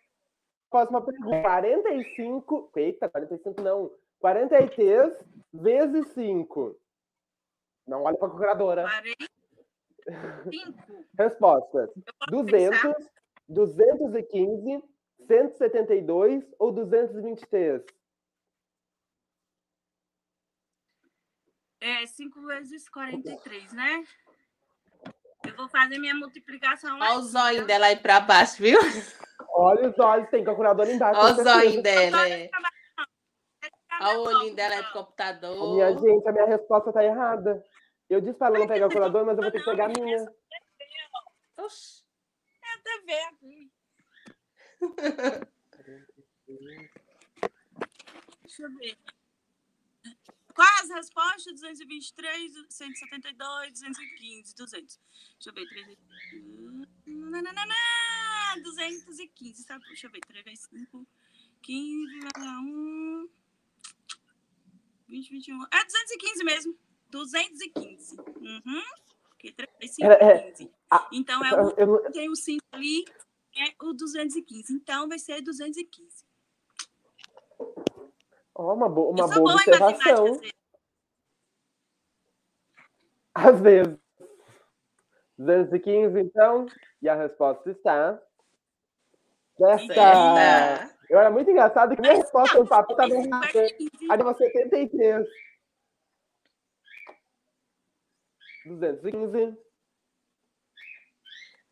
[0.70, 1.40] próxima pergunta.
[1.42, 2.70] 45.
[2.76, 3.90] Eita, 45 não.
[4.20, 5.12] 43
[5.52, 6.76] vezes 5.
[7.86, 8.82] Não olha para a calculadora.
[8.82, 9.32] 45.
[11.18, 12.96] Respostas: Eu posso pensar?
[13.48, 14.82] 200, 215,
[15.26, 17.82] 172 ou 223?
[21.80, 24.04] É 5 vezes 43, né?
[25.44, 27.66] Eu vou fazer minha multiplicação Olha o zóio tá?
[27.66, 28.78] dela aí pra baixo, viu?
[29.54, 31.20] Olha os olhos, tem calculadora embaixo.
[31.20, 31.70] Olha o com certeza.
[31.70, 32.28] zóio dela.
[32.28, 32.50] é.
[34.00, 35.74] Olha o olhinho dela aí copo, pro computador.
[35.74, 37.64] Minha gente, a minha resposta tá errada.
[38.08, 39.88] Eu disse para ela não pegar a calculadora, mas eu vou ter que pegar a
[39.88, 40.32] minha.
[41.58, 42.01] Oxi.
[43.28, 43.70] Aqui.
[48.42, 48.98] Deixa eu ver.
[50.54, 51.60] Quais as respostas?
[51.60, 55.00] 223, 172, 215, 200.
[55.34, 55.68] Deixa eu ver.
[55.68, 55.98] 3...
[57.06, 57.74] Nananana,
[58.62, 59.62] 215.
[59.62, 59.84] Sabe?
[59.86, 60.20] Deixa eu ver.
[60.20, 61.06] 3 vezes 5,
[61.62, 63.28] 15, 1,
[65.08, 65.62] 20, 21.
[65.64, 66.78] É 215 mesmo.
[67.10, 68.16] 215.
[68.20, 68.82] Uhum.
[69.42, 70.72] Porque 3 vezes 5, Era- é- 15.
[70.88, 73.04] Ah, Então é o Eu tem o 5 ali,
[73.56, 74.72] é o 215.
[74.72, 76.24] Então vai ser 215.
[78.54, 80.40] Ó, uma boa, uma boa observação.
[83.34, 83.98] duas vezes.
[85.38, 86.66] 215, então.
[87.00, 88.22] E a resposta está.
[89.56, 90.92] Certa!
[91.10, 93.48] Eu era muito engraçado que minha resposta no papel estava errada.
[93.48, 93.90] foi 15.
[94.10, 95.28] Aí deu 73.
[98.64, 99.56] 215.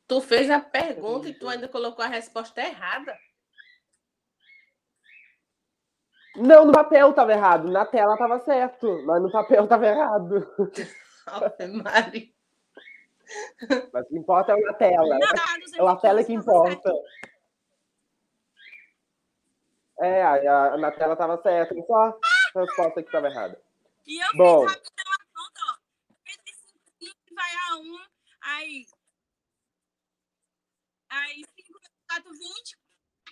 [0.07, 3.17] Tu fez a pergunta e tu ainda colocou a resposta errada.
[6.37, 7.69] Não, no papel estava errado.
[7.71, 9.03] Na tela estava certo.
[9.05, 10.49] Mas no papel estava errado.
[11.27, 12.29] Ave Maria.
[13.93, 15.19] Mas o que importa é na tela.
[15.19, 16.93] Não, 215 É a tela que importa.
[20.01, 21.75] É, a, a- na tela estava certo.
[21.87, 23.61] Só a resposta que estava errada.
[24.07, 24.67] E eu Bom.
[24.67, 25.75] fiz rapidão a conta, ó.
[26.25, 27.99] 35 vai a 1,
[28.61, 28.87] aí.
[31.11, 32.79] Aí 5, 4, 20.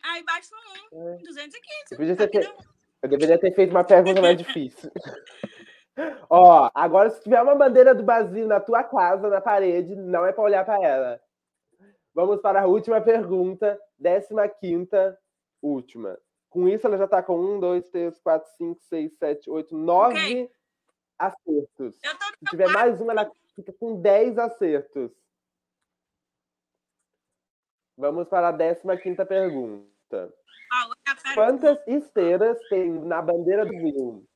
[0.04, 0.50] Aí baixo
[0.92, 1.18] 1, É.
[1.18, 1.60] 215.
[1.90, 2.68] Eu, podia ter
[3.00, 4.90] eu deveria ter feito uma pergunta mais difícil.
[6.30, 10.32] Ó, agora se tiver uma bandeira do Brasil na tua casa, na parede, não é
[10.32, 11.20] para olhar para ela.
[12.14, 15.18] Vamos para a última pergunta, décima quinta,
[15.62, 16.18] última.
[16.48, 20.16] Com isso, ela já está com um, dois, três, quatro, cinco, seis, sete, oito, nove
[20.16, 20.50] Ok.
[21.18, 21.98] acertos.
[22.02, 25.10] Eu tô Se tiver mais uma, ela fica com 10 acertos.
[27.96, 28.52] Vamos para a
[28.96, 30.32] 15 pergunta.
[30.72, 34.28] Ah, eu quero- Quantas esteiras tem na bandeira do Brasil?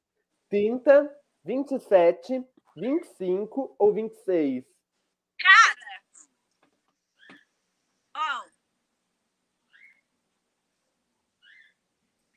[0.49, 2.45] 30, 27,
[2.75, 4.65] 25 ou 26?
[8.15, 8.43] Ó.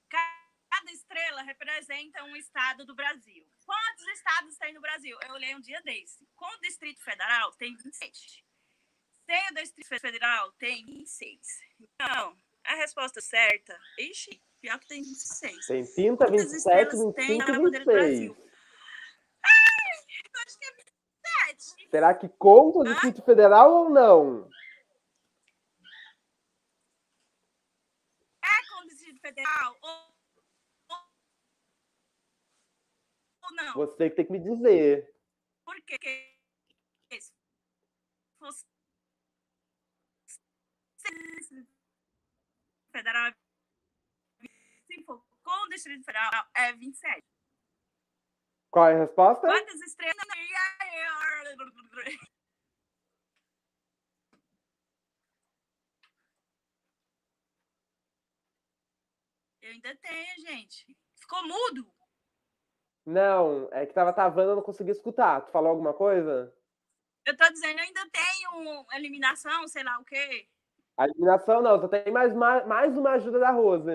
[0.10, 3.46] Cada estrela representa um estado do Brasil.
[3.66, 5.18] Quantos estados tem no Brasil?
[5.28, 6.28] Eu olhei um dia desse.
[6.36, 8.46] Com o Distrito Federal, tem 27.
[9.26, 11.40] Sem o Distrito Federal, tem 26.
[11.80, 13.80] Então, a resposta certa...
[13.98, 15.66] Ixi, pior que tem 26.
[15.66, 18.20] Tem 30, Quantas 27, estrelas tem 25 na bandeira do 26.
[18.20, 18.38] Brasil?
[20.34, 21.90] Eu acho que é 27.
[21.90, 24.50] Será que conta o Distrito Federal ou não?
[28.44, 30.16] É com o Distrito Federal ou,
[30.90, 30.98] ou,
[33.44, 33.74] ou não?
[33.74, 35.14] Você que tem que me dizer.
[35.64, 36.32] Por quê?
[38.38, 38.66] Fosse
[42.92, 43.34] federal,
[44.88, 47.24] se for com o Distrito Federal, é 27.
[48.72, 49.48] Qual é a resposta?
[49.48, 50.16] Quantas estrelas?
[59.62, 60.98] Eu ainda tenho, gente.
[61.16, 61.95] Ficou mudo?
[63.06, 65.42] Não, é que tava travando, eu não consegui escutar.
[65.42, 66.52] Tu falou alguma coisa?
[67.26, 70.48] Eu tô dizendo, eu ainda tenho eliminação, sei lá o quê.
[70.98, 73.86] A eliminação não, só tem mais, mais, mais uma ajuda da Rose.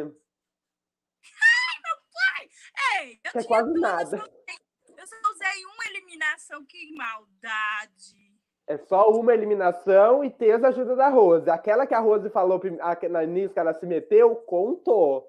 [3.00, 4.02] Ei, eu é quase duas, nada.
[4.02, 4.60] Eu só usei-
[4.96, 8.30] eu só usei uma eliminação, que maldade.
[8.66, 11.50] É só uma eliminação e ter a ajuda da Rose.
[11.50, 12.60] Aquela que a Rose falou
[13.10, 15.28] na início que ela se meteu, contou.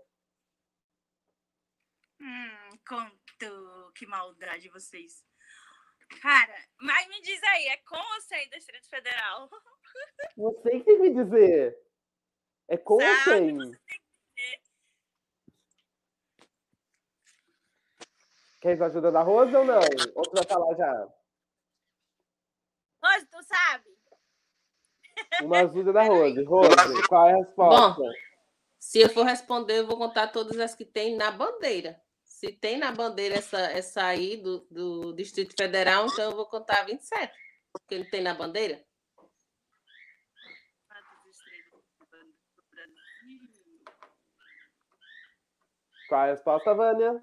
[2.20, 3.21] Hum, contou,
[4.02, 5.24] que maldade vocês.
[6.24, 9.48] Cara, mas me diz aí, é com ou sem Distrito Federal?
[10.36, 11.78] Você que tem que me dizer.
[12.68, 13.58] É com ou Sabe, sem?
[13.58, 13.80] você
[18.60, 19.82] Quer a ajuda da Rose ou não?
[20.16, 21.14] Ou tu vai falar já?
[23.04, 23.86] Rose, tu sabe?
[25.44, 26.44] Uma ajuda da Rose.
[26.44, 28.02] Rose, qual é a resposta?
[28.80, 32.02] Se eu for responder, eu vou contar todas as que tem na bandeira.
[32.42, 36.84] Se tem na bandeira essa, essa aí do, do Distrito Federal, então eu vou contar
[36.88, 37.32] 27.
[37.72, 38.84] Porque não tem na bandeira.
[46.10, 47.22] Qual a resposta, Vânia?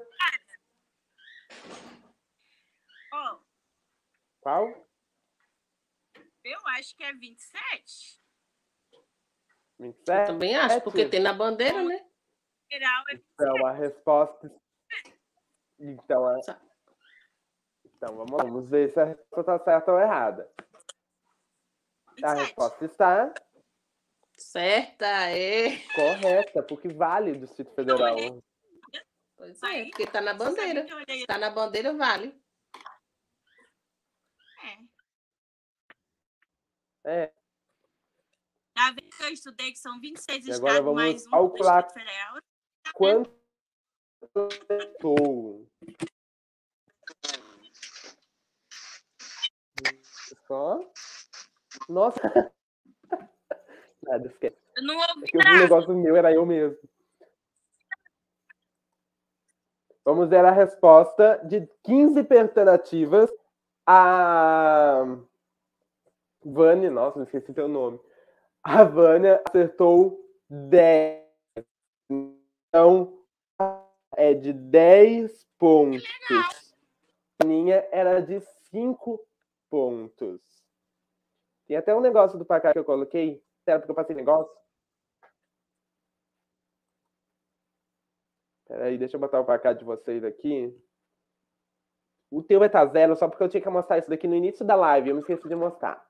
[3.12, 3.40] Ó,
[4.40, 4.88] Qual?
[6.44, 8.22] eu acho que é 27.
[9.80, 10.26] 27?
[10.28, 12.08] Também acho, porque tem na bandeira, né?
[12.70, 12.78] É
[13.34, 14.48] Então, a resposta.
[15.78, 16.40] Então, é...
[17.84, 20.50] então vamos, lá, vamos ver se a resposta está certa ou errada.
[22.22, 22.38] A 27.
[22.46, 23.34] resposta está
[24.36, 25.78] Certa, é.
[25.94, 28.16] correta, porque vale o Distrito Federal.
[29.36, 30.82] Pois é, porque tá na bandeira.
[30.82, 32.40] Você sabe que eu olhei- Tá na bandeira, vale.
[34.64, 34.78] É.
[37.24, 37.32] É,
[38.74, 42.38] Tá vendo que eu estudei que são 26 E estados mais um calcular- Distrito Federal?
[42.94, 43.37] quanto
[44.22, 45.66] acertou?
[50.46, 50.80] Só?
[51.88, 52.20] Nossa!
[54.02, 54.56] Nada, esquece.
[54.76, 55.62] Eu não ouvi É que eu vi um nada.
[55.64, 56.78] negócio meu, era eu mesmo.
[60.04, 63.30] Vamos ver a resposta de 15 alternativas.
[63.86, 65.04] A
[66.42, 68.00] Vânia, nossa, não esqueci teu nome.
[68.62, 71.24] A Vânia acertou 10.
[72.10, 73.17] Então,
[74.18, 76.02] é de 10 pontos.
[77.40, 79.24] A minha era de 5
[79.70, 80.42] pontos.
[81.68, 83.40] Tem até um negócio do placar que eu coloquei.
[83.64, 84.52] Será porque eu passei negócio?
[88.66, 90.76] Peraí, deixa eu botar o placar de vocês aqui.
[92.30, 94.64] O teu vai estar zero só porque eu tinha que mostrar isso daqui no início
[94.64, 95.10] da live.
[95.10, 96.04] Eu me esqueci de mostrar.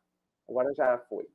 [0.49, 1.29] Agora já foi.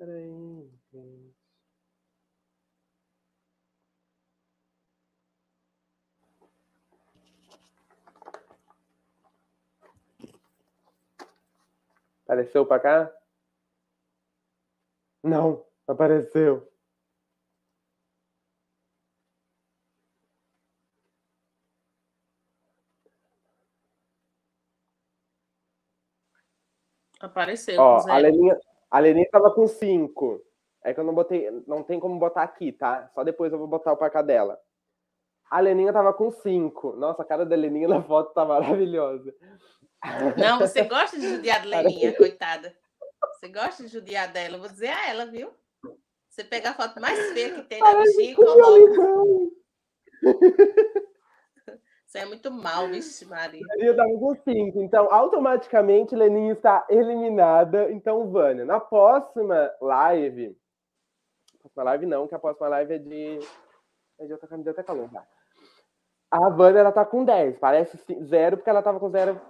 [0.00, 1.34] Gente.
[12.24, 13.12] Apareceu pra cá?
[15.22, 16.66] Não, apareceu.
[27.20, 27.78] Apareceu.
[27.78, 28.16] Ó, a.
[28.18, 28.58] Leninha,
[28.90, 30.42] a Leninha tava com 5.
[30.82, 33.10] É que eu não botei, não tem como botar aqui, tá?
[33.14, 34.58] Só depois eu vou botar o placar dela.
[35.50, 36.96] A Leninha tava com 5.
[36.96, 39.34] Nossa, a cara da Leninha na foto tá maravilhosa.
[40.38, 42.74] Não, você gosta de judiar de Leninha, coitada.
[43.34, 44.56] Você gosta de judiar dela.
[44.56, 45.52] Eu vou dizer a ela, viu?
[46.30, 49.02] Você pega a foto mais feia que tem na bichinha e coloca.
[52.10, 53.64] Você é muito mal, vixe, Maria.
[53.76, 54.82] Leninha tava com 5.
[54.82, 57.88] Então, automaticamente, Leninha está eliminada.
[57.92, 60.58] Então, Vânia, na próxima live.
[61.60, 63.38] Próxima live não, que a próxima live é de.
[64.18, 65.24] É de outra camisa, até calor, tá?
[66.32, 67.60] A Vânia, ela tá com 10.
[67.60, 69.40] Parece zero, porque ela tava com zero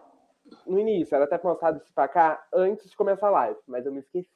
[0.66, 1.14] no início.
[1.14, 4.28] Ela até postado isso pra cá antes de começar a live, mas eu me esqueci.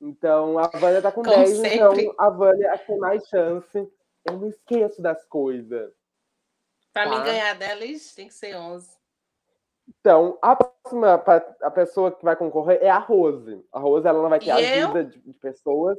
[0.00, 1.74] Então, a Vânia tá com Como 10, sempre.
[1.74, 3.92] então a Vânia acho que tem mais chance.
[4.24, 5.97] Eu não esqueço das coisas.
[6.98, 7.18] Pra Tá.
[7.18, 7.80] mim ganhar dela,
[8.16, 8.98] tem que ser 11.
[10.00, 11.14] Então, a próxima,
[11.62, 13.64] a pessoa que vai concorrer é a Rose.
[13.72, 14.86] A Rose, ela não vai ter E eu?
[14.86, 15.96] ajuda de, de pessoas,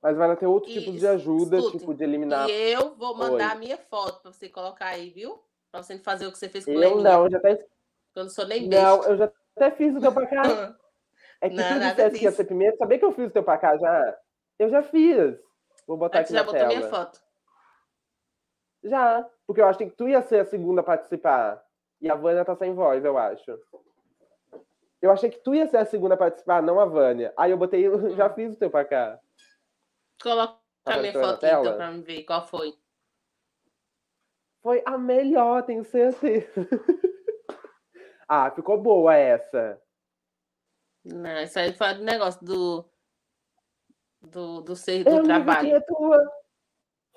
[0.00, 1.80] mas vai ter outro tipo de ajuda, escutem.
[1.80, 2.48] tipo de eliminar.
[2.48, 3.52] E eu vou mandar Oi.
[3.52, 5.38] a minha foto pra você colocar aí, viu?
[5.70, 7.02] Pra você fazer o que você fez com Eu Leninha.
[7.02, 7.52] não, eu já até,
[8.14, 9.12] Eu não sou nem não, besta.
[9.12, 10.42] eu já até fiz o teu placar.
[11.40, 12.76] É que Não, tu nada dissesse que ia ser primeiro.
[12.78, 14.18] Sabia que eu fiz o teu placar já?
[14.58, 15.38] Eu já fiz.
[15.86, 16.74] Vou botar Aí aqui você já na botou tela.
[16.76, 17.20] minha foto.
[18.82, 21.64] Já, porque eu achei que tu ia ser a segunda a participar.
[22.00, 23.58] E a Vânia tá sem voz, eu acho.
[25.00, 27.32] Eu achei que tu ia ser a segunda a participar, não a Vânia.
[27.36, 29.20] Aí eu botei, eu já fiz o teu pra cá.
[30.22, 32.74] Coloca a minha foto então pra me ver qual foi.
[34.62, 36.46] Foi a melhor, tenho certeza.
[38.28, 39.80] ah, ficou boa essa.
[41.04, 42.84] Não, isso aí foi do negócio do.
[44.20, 45.60] Do, do ser É do eu trabalho.
[45.60, 46.37] tinha tua.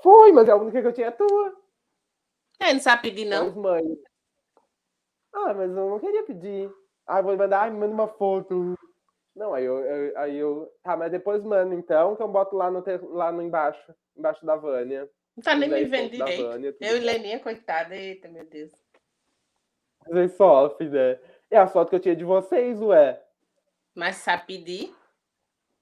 [0.01, 1.55] Foi, mas é a única que eu tinha tua.
[2.59, 3.47] É, não sabe pedir, não.
[3.47, 3.97] As mães.
[5.33, 6.71] Ah, mas eu não queria pedir.
[7.07, 8.75] Ah, vou mandar, ai, me manda uma foto.
[9.35, 10.71] Não, aí eu, eu- aí eu.
[10.83, 12.83] Tá, mas depois manda então, que eu boto lá no,
[13.13, 15.09] lá no embaixo, embaixo da Vânia.
[15.35, 16.43] Não tá nem me 10 vendo direito.
[16.43, 16.99] Vânia, Eu e.
[16.99, 17.95] Leninha, coitada.
[17.95, 18.71] Eita, meu Deus.
[20.05, 21.19] Vocês sofrem, né?
[21.49, 23.23] É a foto que eu tinha de vocês, ué.
[23.95, 24.95] Mas sabe pedir?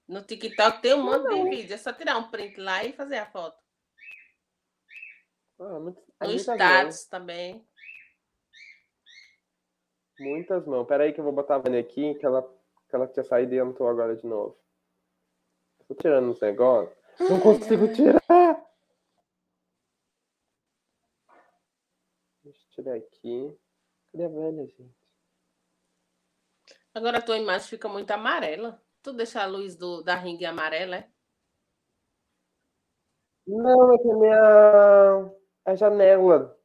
[0.06, 1.74] No TikTok tem um monte de vídeo.
[1.74, 3.56] É só tirar um print lá e fazer a foto.
[5.60, 6.56] Ah, muito, No muitas mãos.
[6.56, 7.68] status também.
[10.18, 10.86] Muitas mãos.
[10.86, 12.42] Pera aí que eu vou botar a Vânia aqui, que ela,
[12.88, 14.58] que ela tinha saído e entrou agora de novo.
[15.86, 16.96] Tô tirando os negócios.
[17.18, 18.20] Não consigo tirar.
[22.42, 23.58] Deixa eu tirar aqui.
[24.12, 24.96] Cadê a Vânia, gente?
[26.94, 28.82] Agora a tua imagem fica muito amarela.
[29.02, 31.10] Tu deixa a luz do, da ringue amarela, é?
[33.46, 35.39] Não, é que a minha.
[35.64, 36.56] A janela.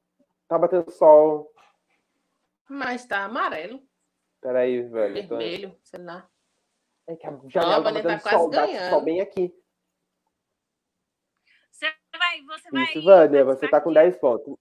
[0.47, 1.51] Tá batendo sol.
[2.69, 3.81] Mas tá amarelo,
[4.41, 5.21] Pera aí, Vânia.
[5.27, 6.27] tô- vermelho, sei lá.
[7.07, 8.89] É que a janela tá tá batendo quase sol.
[8.89, 9.53] Sol bem aqui.
[11.71, 12.83] Você vai, você vai.
[12.85, 13.93] Isso, Vânia, você participar tá com aqui?
[13.99, 14.55] 10 pontos.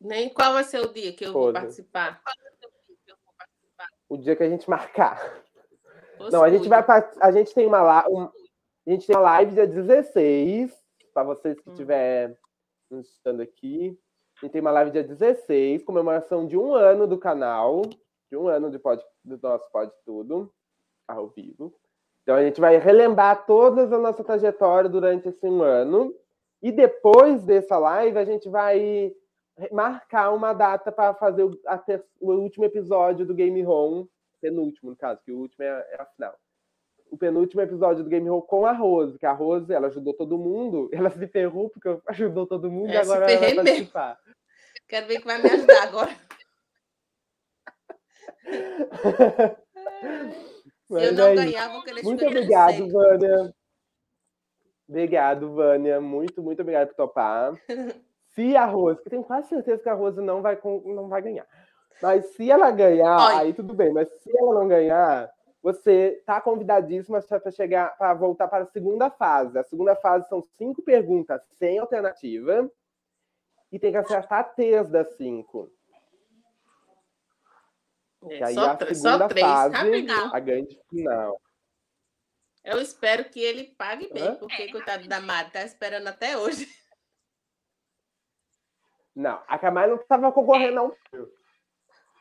[0.00, 1.60] Nem qual vai ser o dia que eu vou Foda.
[1.60, 2.22] participar?
[4.08, 5.42] O dia que a gente marcar.
[6.30, 6.84] Não, a gente vai
[7.20, 8.30] a gente tem uma um-
[8.86, 10.74] a gente tem uma live dia 16
[11.14, 11.72] para vocês que Hum.
[11.72, 12.36] estiver
[12.90, 13.98] nos escutando aqui.
[14.40, 17.82] A gente tem uma live dia 16, comemoração de um ano do canal,
[18.30, 20.52] de um ano de pod, do nosso Pode Tudo,
[21.06, 21.74] ao vivo.
[22.22, 26.14] Então a gente vai relembrar toda a nossa trajetória durante esse um ano.
[26.62, 29.12] E depois dessa live, a gente vai
[29.70, 34.08] marcar uma data para fazer o, a ter- o último episódio do Game Home,
[34.40, 36.34] penúltimo, no caso, que o último é, é a final.
[37.12, 40.38] O penúltimo episódio do Game Roll com a Rose, que a Rose, ela ajudou todo
[40.38, 43.64] mundo, ela se ferrou porque ajudou todo mundo É, e agora ela vai ferrei mesmo.
[43.64, 44.18] participar.
[44.88, 46.10] Quero ver que vai me ajudar agora.
[50.86, 52.92] Se Mas eu não é ganhar, vou querer Muito obrigado, sempre.
[52.92, 53.54] Vânia.
[54.88, 56.00] Obrigado, Vânia.
[56.00, 57.54] Muito, muito obrigado por topar.
[58.34, 61.46] Se a Rose, que tenho quase certeza que a Rose não vai, não vai ganhar.
[62.00, 63.38] Mas se ela ganhar, Olha.
[63.40, 63.92] aí tudo bem.
[63.92, 65.30] Mas se ela não ganhar,
[65.62, 69.56] você tá convidadíssima para chegar, para voltar para a segunda fase.
[69.58, 72.68] A segunda fase são cinco perguntas sem alternativa
[73.70, 75.72] e tem que acertar três das cinco.
[78.24, 80.34] É, Que aí só, a tr- segunda só três, fase, rapidinho.
[80.34, 81.40] a grande final.
[82.64, 84.34] Eu espero que ele pague bem, Hã?
[84.36, 86.66] porque, É, coitado da Mari, tá esperando até hoje.
[89.14, 90.96] Não, a Camila não estava concorrendo, não.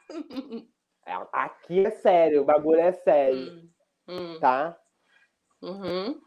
[1.06, 3.70] É, Aqui é sério, o bagulho é sério,
[4.08, 4.78] Hum, hum, tá?
[5.62, 6.22] uhum.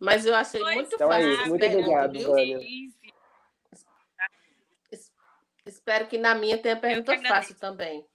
[0.00, 2.20] Mas eu achei Pois muito Então é fácil isso, as muito perguntas, obrigado?
[2.22, 2.60] Vânia.
[5.66, 8.06] Espero que na minha tenha pergunta fácil também.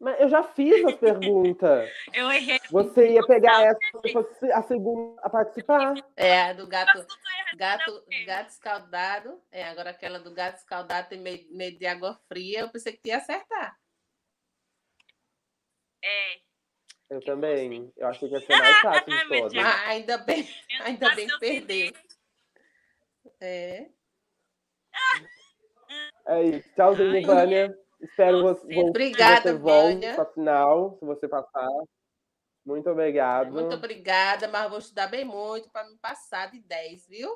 [0.00, 1.88] Mas eu já fiz as perguntas.
[2.12, 2.60] Eu errei.
[2.70, 5.94] Você ia pegar essa se fosse a segunda a participar.
[6.16, 7.06] É, a do gato,
[7.56, 9.42] gato, gato escaldado.
[9.50, 12.60] É, agora aquela do gato escaldado tem medo, medo de água fria.
[12.60, 13.78] Eu pensei que ia acertar.
[16.02, 16.40] É.
[17.10, 17.92] Eu também.
[17.96, 19.52] Eu achei que ia ser mais fácil de todas.
[19.52, 20.48] Mas ainda bem,
[20.82, 21.92] ainda bem que perdeu.
[23.40, 23.88] É.
[26.26, 26.68] É isso.
[26.74, 27.26] Tchauzinho.
[27.26, 27.78] Vânia.
[28.00, 30.14] Espero você, você Obrigada, volte Vânia.
[30.14, 31.68] para a final, se você passar.
[32.64, 33.52] Muito obrigado.
[33.52, 37.30] Muito obrigada, mas vou estudar bem muito para me passar de 10, viu?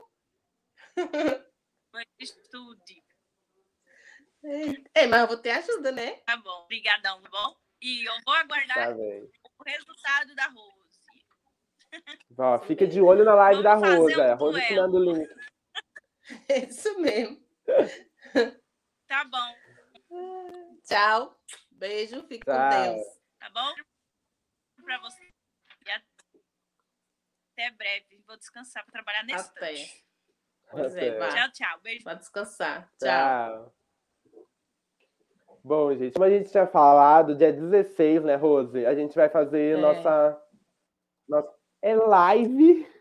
[1.90, 3.04] Foi Estude.
[4.94, 6.12] É, mas eu vou ter ajuda, né?
[6.26, 6.62] Tá bom.
[6.64, 7.56] Obrigadão, tá bom?
[7.82, 10.78] E eu vou aguardar Tá o resultado da Rose.
[12.38, 14.28] Ó, fica de olho na live da Vamos fazer Rosa.
[14.28, 14.82] um A Rosa te duelo.
[14.92, 15.28] manda o link.
[16.48, 17.42] É isso mesmo.
[19.06, 20.78] Tá bom.
[20.84, 21.38] Tchau.
[21.72, 22.54] Beijo, fique Tchau.
[22.54, 23.06] com Deus.
[23.38, 23.74] Tá bom?
[24.88, 25.22] Pra você.
[25.22, 25.90] E
[27.52, 28.22] até breve.
[28.26, 29.72] Vou descansar para trabalhar nesse Até.
[29.74, 30.04] instante.
[30.70, 31.18] Pois é, Até.
[31.18, 31.28] vai.
[31.30, 31.80] Tchau, tchau.
[31.82, 32.04] Beijo.
[32.04, 32.90] Vai descansar.
[32.98, 33.06] Tchau.
[33.06, 33.74] Tchau.
[35.62, 38.86] Bom, gente, como a gente tinha falado, dia 16, né, Rose?
[38.86, 39.80] A gente vai fazer É.
[39.80, 40.42] nossa,
[41.28, 41.54] nossa.
[41.82, 42.88] É live.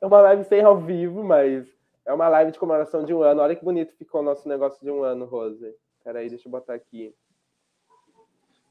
[0.00, 1.66] É uma live sem ao vivo, mas
[2.04, 3.40] é uma live de comemoração de um ano.
[3.40, 5.74] Olha que bonito ficou o nosso negócio de um ano, Rose.
[6.02, 7.16] Peraí, deixa eu botar aqui.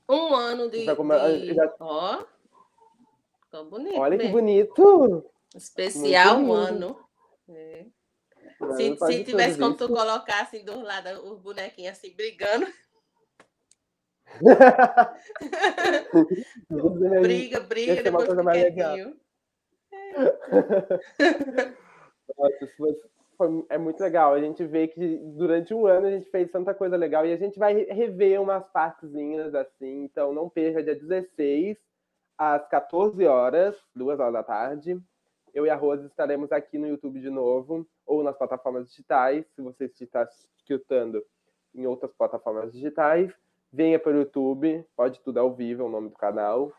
[0.08, 0.86] Um ano de.
[0.86, 2.24] De- já- Ó.
[3.54, 4.00] Ficou bonito.
[4.00, 4.40] Olha que mesmo.
[4.40, 5.26] bonito.
[5.56, 6.86] Especial Muito um lindo.
[6.88, 7.00] ano.
[7.50, 7.86] É.
[8.76, 9.94] Se, se tivesse como tu isso.
[9.94, 12.66] colocar assim dos lados os bonequinhos assim brigando,
[17.22, 18.96] briga, briga, uma depois coisa fica mais legal.
[18.96, 19.16] quietinho.
[22.38, 22.68] Nossa,
[23.38, 24.34] foi- é muito legal.
[24.34, 27.38] A gente vê que durante um ano a gente fez tanta coisa legal e a
[27.38, 30.04] gente vai rever umas partezinhas assim.
[30.06, 31.78] Então não perca dia 16,
[32.38, 35.00] às 14 horas, 2 horas da tarde.
[35.54, 39.46] Eu e a Rose estaremos aqui no YouTube de novo, ou nas plataformas digitais.
[39.56, 40.28] Se você está
[40.58, 41.24] escutando
[41.76, 43.32] em outras plataformas digitais,
[43.72, 46.72] venha para o YouTube, pode tudo ao vivo, é o nome do canal.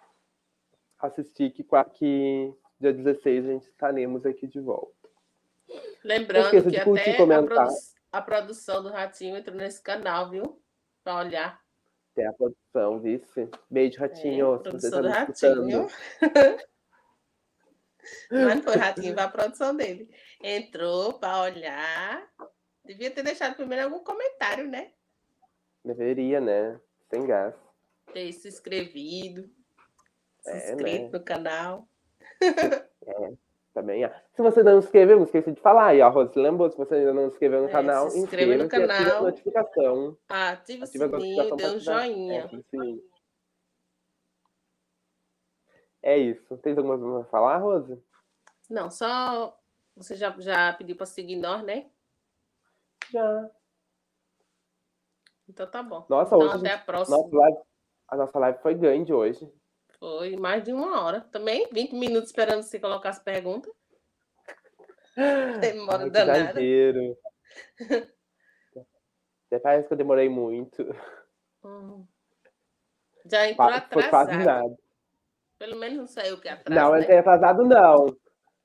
[0.98, 4.92] Assistir que, que dia 16 a gente estaremos aqui de volta.
[6.02, 7.72] Lembrando que curtir, até a, produ-
[8.12, 10.60] a produção do Ratinho entrou nesse canal, viu?
[11.02, 11.63] Pra olhar.
[12.14, 13.48] Tem a produção, vice.
[13.68, 14.54] Beijo, Ratinho.
[14.54, 15.60] É, se você produção do tá escutando.
[15.62, 15.88] Ratinho.
[18.30, 20.08] Mas não foi Ratinho, foi a produção dele.
[20.42, 22.30] Entrou para olhar.
[22.84, 24.92] Devia ter deixado primeiro algum comentário, né?
[25.84, 26.78] Deveria, né?
[27.10, 27.54] Sem gás.
[28.12, 29.50] Ter se inscrevido,
[30.40, 31.10] se É, inscrito né?
[31.18, 31.88] no canal.
[33.74, 34.04] Também.
[34.04, 34.22] ah.
[34.36, 36.38] Se você não se inscreveu, não esqueci de falar aí, ó, Rose.
[36.38, 38.84] Lembrou, se você ainda não se inscreveu no É, canal, se inscreva no e ative
[38.84, 39.22] a canal.
[39.24, 40.18] notificação.
[40.28, 42.44] Ativa o Ativa a sininho, dê um É, joinha.
[42.44, 43.02] ativa o sininho.
[46.02, 46.56] É isso.
[46.58, 48.00] Tem alguma coisa pra falar, Rose?
[48.70, 49.58] Não, só.
[49.96, 51.86] Você já, já pediu para seguir nós, né?
[53.10, 53.50] Já.
[55.48, 56.06] Então tá bom.
[56.08, 57.16] Nossa, então hoje a até gente- a próxima.
[57.18, 57.58] Nossa, live,
[58.08, 59.52] a nossa live foi grande hoje.
[59.98, 61.20] Foi mais de uma hora.
[61.20, 63.72] Também 20 minutos esperando você colocar as perguntas.
[65.60, 66.60] Demora Ai, danada.
[66.62, 67.16] exagero.
[69.46, 70.82] Até parece que eu demorei muito.
[71.64, 72.06] Hum.
[73.24, 74.62] Já entrou Fa- Foi quase atrasado.
[74.68, 74.76] nada.
[75.58, 77.00] Pelo menos não saiu que atraso, Não, eu né?
[77.02, 78.06] entrei atrasado, não.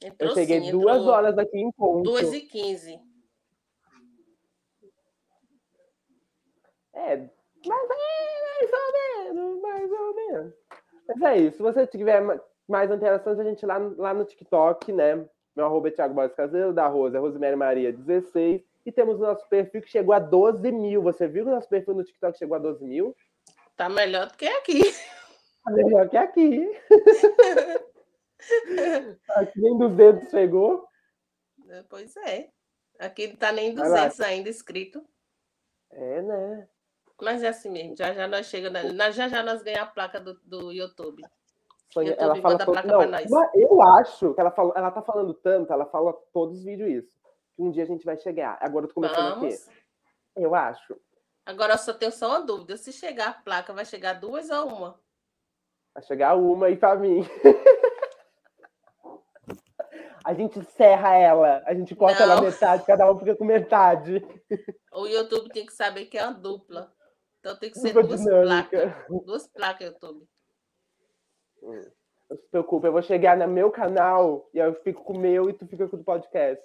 [0.03, 2.03] Entrou Eu cheguei sim, duas entrou horas aqui em ponto.
[2.09, 2.99] 2 e 15
[6.93, 7.15] É,
[7.65, 10.53] mas é mais ou menos, mais ou menos.
[11.09, 11.57] Mas é isso.
[11.57, 15.25] Se você tiver ma- mais interações, a gente lá, lá no TikTok, né?
[15.55, 18.61] Meu arroba é Thiago Borges Caseiro, da Rosa, é Rosemary Maria 16.
[18.85, 21.01] E temos o nosso perfil que chegou a 12 mil.
[21.01, 23.15] Você viu que o nosso perfil no TikTok chegou a 12 mil?
[23.75, 24.81] Tá melhor do que aqui.
[25.63, 26.71] Tá melhor que aqui.
[29.35, 30.87] aqui nem 200 chegou.
[31.89, 32.49] Pois é.
[32.99, 33.95] Aqui não tá nem Vai lá.
[34.07, 35.03] 200 ainda inscrito.
[35.91, 36.67] É, né?
[37.21, 37.95] Mas é assim mesmo.
[37.97, 38.93] Já já nós chegamos.
[38.93, 41.23] Na, já já nós ganhamos a placa do, do YouTube.
[42.17, 43.29] Ela fala placa não, nós.
[43.55, 47.19] eu acho que ela, falou, ela tá falando tanto, ela fala todos os vídeos isso.
[47.55, 48.57] Que um dia a gente vai chegar.
[48.61, 49.39] Agora eu tô começando aqui.
[49.39, 49.69] Vamos.
[50.35, 50.95] Eu acho.
[51.45, 52.77] Agora eu só tenho só uma dúvida.
[52.77, 54.99] Se chegar a placa, vai chegar duas ou uma?
[55.93, 57.23] Vai chegar uma aí pra mim.
[60.23, 62.43] A gente serra ela, a gente corta ela Não.
[62.43, 64.23] metade, cada um fica com metade.
[64.93, 66.93] O YouTube tem que saber que é uma dupla.
[67.39, 68.69] Então tem que ser duas dinâmica.
[68.69, 69.25] placas.
[69.25, 70.27] Duas placas, YouTube.
[71.61, 75.49] Não se preocupe, eu vou chegar no meu canal e eu fico com o meu
[75.49, 76.63] e tu fica com o do podcast.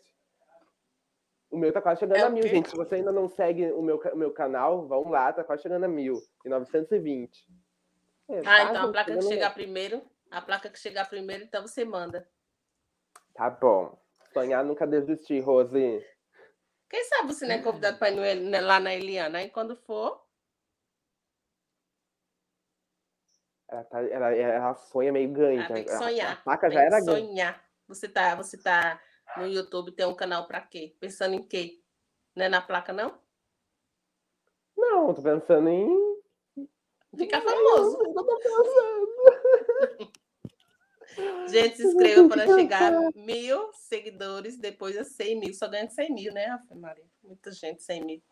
[1.50, 2.48] O meu tá quase chegando É a mil, quê?
[2.48, 2.70] gente.
[2.70, 5.84] Se você ainda não segue o meu, o meu canal, vamos lá, tá quase chegando
[5.84, 6.20] a mil.
[6.44, 7.46] E 920.
[8.28, 11.62] É, Ah, tá, então a placa que chegar primeiro, a placa que chegar primeiro, então
[11.62, 12.28] você manda.
[13.34, 13.96] Tá bom.
[14.32, 16.04] Sonhar nunca desistir, Rose.
[16.90, 19.38] Quem sabe você não é convidado para ir no lá na Eliana?
[19.38, 20.23] Aí quando for,
[23.74, 25.64] Ela, tá, ela, ela sonha meio ganha.
[25.64, 26.32] ah, tem que sonhar.
[26.32, 27.18] A placa tem já era ganha.
[27.18, 27.64] sonhar.
[27.88, 29.00] Você tá, você tá
[29.36, 30.94] no YouTube, tem um canal para quê?
[31.00, 31.80] Pensando em quê?
[32.36, 33.18] Não é na placa, não?
[34.76, 36.22] Não, tô pensando em.
[37.16, 37.98] Ficar famoso.
[38.00, 39.08] Eu tô pensando.
[41.48, 45.54] Gente, se inscreva para chegar a mil seguidores, depois a 100 mil.
[45.54, 47.04] Só ganha de 100 mil, né, Rafa Maria?
[47.22, 48.22] Muita gente, 100 mil.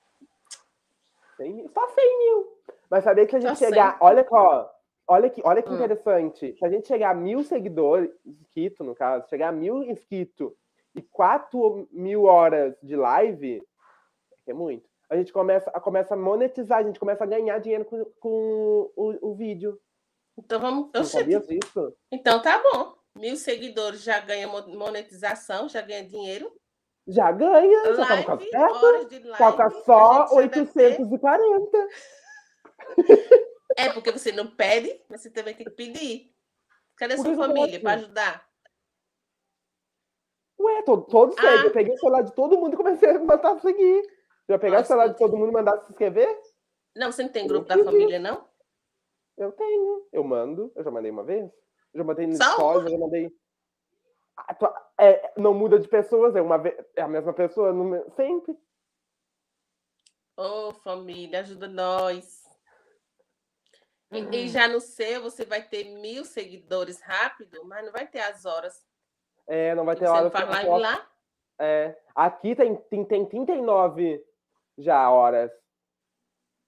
[1.36, 2.59] 100 mil, só 100 mil.
[2.90, 3.97] Mas saber que a gente Só chegar.
[4.01, 4.68] Olha, ó,
[5.12, 5.74] olha que, olha que Hum.
[5.74, 6.54] interessante.
[6.58, 10.52] Se a gente chegar a mil seguidores, inscrito, no caso, chegar a mil inscritos
[10.94, 13.62] e 4 mil horas de live,
[14.46, 14.88] é muito.
[15.08, 18.90] A gente começa, a- começa a monetizar, a gente começa a ganhar dinheiro com, com
[18.96, 19.78] o, o vídeo.
[20.38, 20.90] Então vamos.
[20.94, 21.94] Não Oxente, sabia disso?
[22.10, 22.94] Então tá bom.
[23.14, 26.50] Mil seguidores já ganha mo- monetização, já ganha dinheiro.
[27.06, 28.84] Já ganha, já tá no caso Live, certo.
[28.86, 29.36] horas de live.
[29.38, 31.88] Falta só gente já deve ter- 840.
[33.76, 36.34] É porque você não pede, mas você também tem que pedir.
[36.96, 38.48] Cadê Por sua família para ajudar?
[40.60, 41.42] Ué, todo, todos Ah.
[41.42, 41.64] seguem.
[41.66, 44.02] Eu peguei o celular de todo mundo e comecei a mandar seguir.
[44.48, 46.40] Já pegar o celular de todo mundo e mandar se inscrever?
[46.94, 48.48] Não, você não tem grupo da família, não?
[49.36, 50.06] Eu tenho.
[50.12, 50.70] Eu mando.
[50.76, 51.50] Eu já mandei uma vez.
[51.94, 53.32] Eu já mandei no stories, eu já mandei.
[54.36, 56.56] Ah, É, não muda de pessoas, é uma
[56.96, 57.72] é a mesma pessoa,
[58.10, 58.56] sempre.
[60.36, 62.41] Ô, família, ajuda nós.
[64.12, 64.28] E, Hum.
[64.32, 68.44] e já no seu, você vai ter mil seguidores rápido, mas não vai ter as
[68.44, 68.84] horas.
[69.46, 71.06] É, não vai ter Você hora não eu faz live posso- lá?
[71.58, 74.22] É, aqui tem, tem, tem 39
[74.78, 75.50] já horas.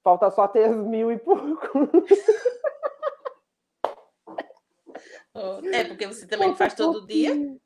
[0.03, 1.69] Falta só ter as mil e pouco.
[5.73, 7.31] É, porque você também Falta faz todo dia.
[7.31, 7.61] pouquinho.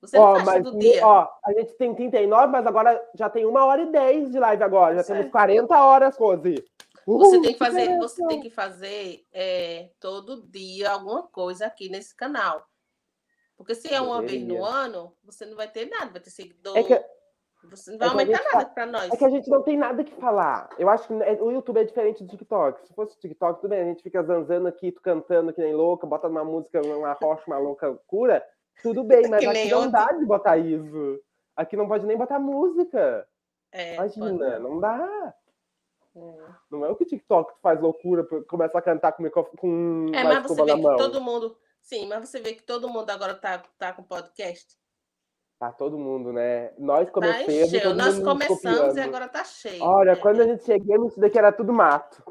[0.00, 1.06] Você não Ó, faz mas todo dia.
[1.06, 4.62] ó, a gente tem 39, mas agora já tem uma hora e 10 de live
[4.62, 4.94] agora.
[4.96, 5.18] Já Certo.
[5.18, 6.64] temos 40 horas, Rose.
[7.06, 8.00] Você Uhul, tem que fazer, beleza.
[8.08, 12.64] você tem que fazer é, todo dia alguma coisa aqui nesse canal.
[13.56, 16.76] Porque se é uma vez no ano, você não vai ter nada, vai ter seguidor.
[16.76, 17.04] É que-
[17.70, 19.12] Você não vai é que a aumentar nada para nós.
[19.12, 20.70] É que a gente não tem nada que falar.
[20.78, 22.86] Eu acho que é- o YouTube é diferente do TikTok.
[22.86, 26.06] Se fosse o TikTok, tudo bem, a gente fica zanzando aqui, cantando que nem louca,
[26.06, 28.42] bota uma música, uma rocha, uma louca cura,
[28.82, 29.92] tudo bem, mas Que aqui não ontem.
[29.92, 31.20] dá de botar isso.
[31.54, 33.28] Aqui não pode nem botar música.
[33.70, 35.34] É, Imagina, pode- não dá.
[36.16, 36.54] É.
[36.70, 40.42] Não é o que o TikTok faz loucura, começa a cantar com, com É, mas
[40.42, 40.96] você vê que mão.
[40.96, 41.56] todo mundo.
[41.80, 44.78] Sim, mas você vê que todo mundo agora tá, tá com podcast.
[45.58, 46.72] Tá todo mundo, né?
[46.78, 48.96] Nós Tá começamos, todo Nós mundo começamos copiando.
[48.96, 49.82] e agora tá cheio.
[49.82, 52.22] Olha, É, quando a gente chegou, isso daqui era tudo mato.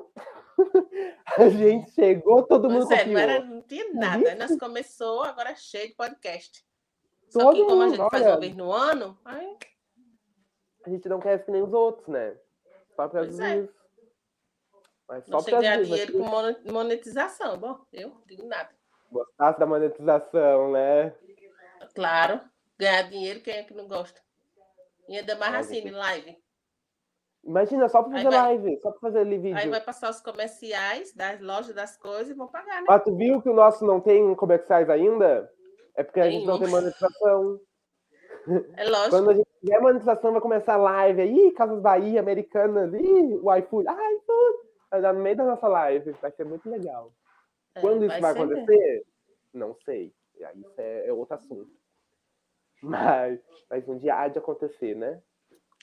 [1.38, 3.14] a gente chegou, todo mundo Pois é, copiou.
[3.14, 4.36] não, era, não tinha nada.
[4.36, 6.66] Nós começou, agora é cheio de podcast.
[7.30, 8.34] Só Todo que como a mundo, gente faz olha.
[8.34, 9.58] uma vez no ano, aí
[10.86, 12.36] A gente não quer que nem os outros, né?
[13.00, 13.70] Só causa Pois é.
[15.08, 17.58] Mas só causa ganhar dinheiro com monetização.
[17.58, 18.70] Bom, eu digo nada.
[19.10, 21.16] Gostasse da monetização, né?
[21.96, 22.42] Claro,
[22.78, 24.20] ganhar dinheiro, quem é que não gosta?
[25.08, 26.38] E ainda mais assim, em live.
[27.44, 29.58] Imagina, só Aí fazer vai- live, só pra fazer ali vídeo.
[29.58, 32.86] Aí vai passar os comerciais das lojas das coisas e vão pagar, né?
[32.88, 35.50] Mas tu viu que o nosso não tem comerciais ainda?
[35.96, 36.66] É porque a gente não Nenhum.
[36.66, 37.60] tem monetização.
[38.76, 39.10] É lógico.
[39.10, 43.56] Quando a gente tiver monetização, vai começar a live aí, Casas Bahia, Americanas, ih, o
[43.56, 44.70] iFood, ah, iFood.
[44.92, 47.14] Vai dar no meio da nossa live, vai ser muito legal.
[47.76, 48.54] É, Quando isso vai mesmo.
[48.54, 49.06] acontecer?
[49.54, 50.14] Não sei.
[50.36, 51.70] E Isso é, é outro assunto.
[52.82, 55.22] Mas, mas um dia há de acontecer, né?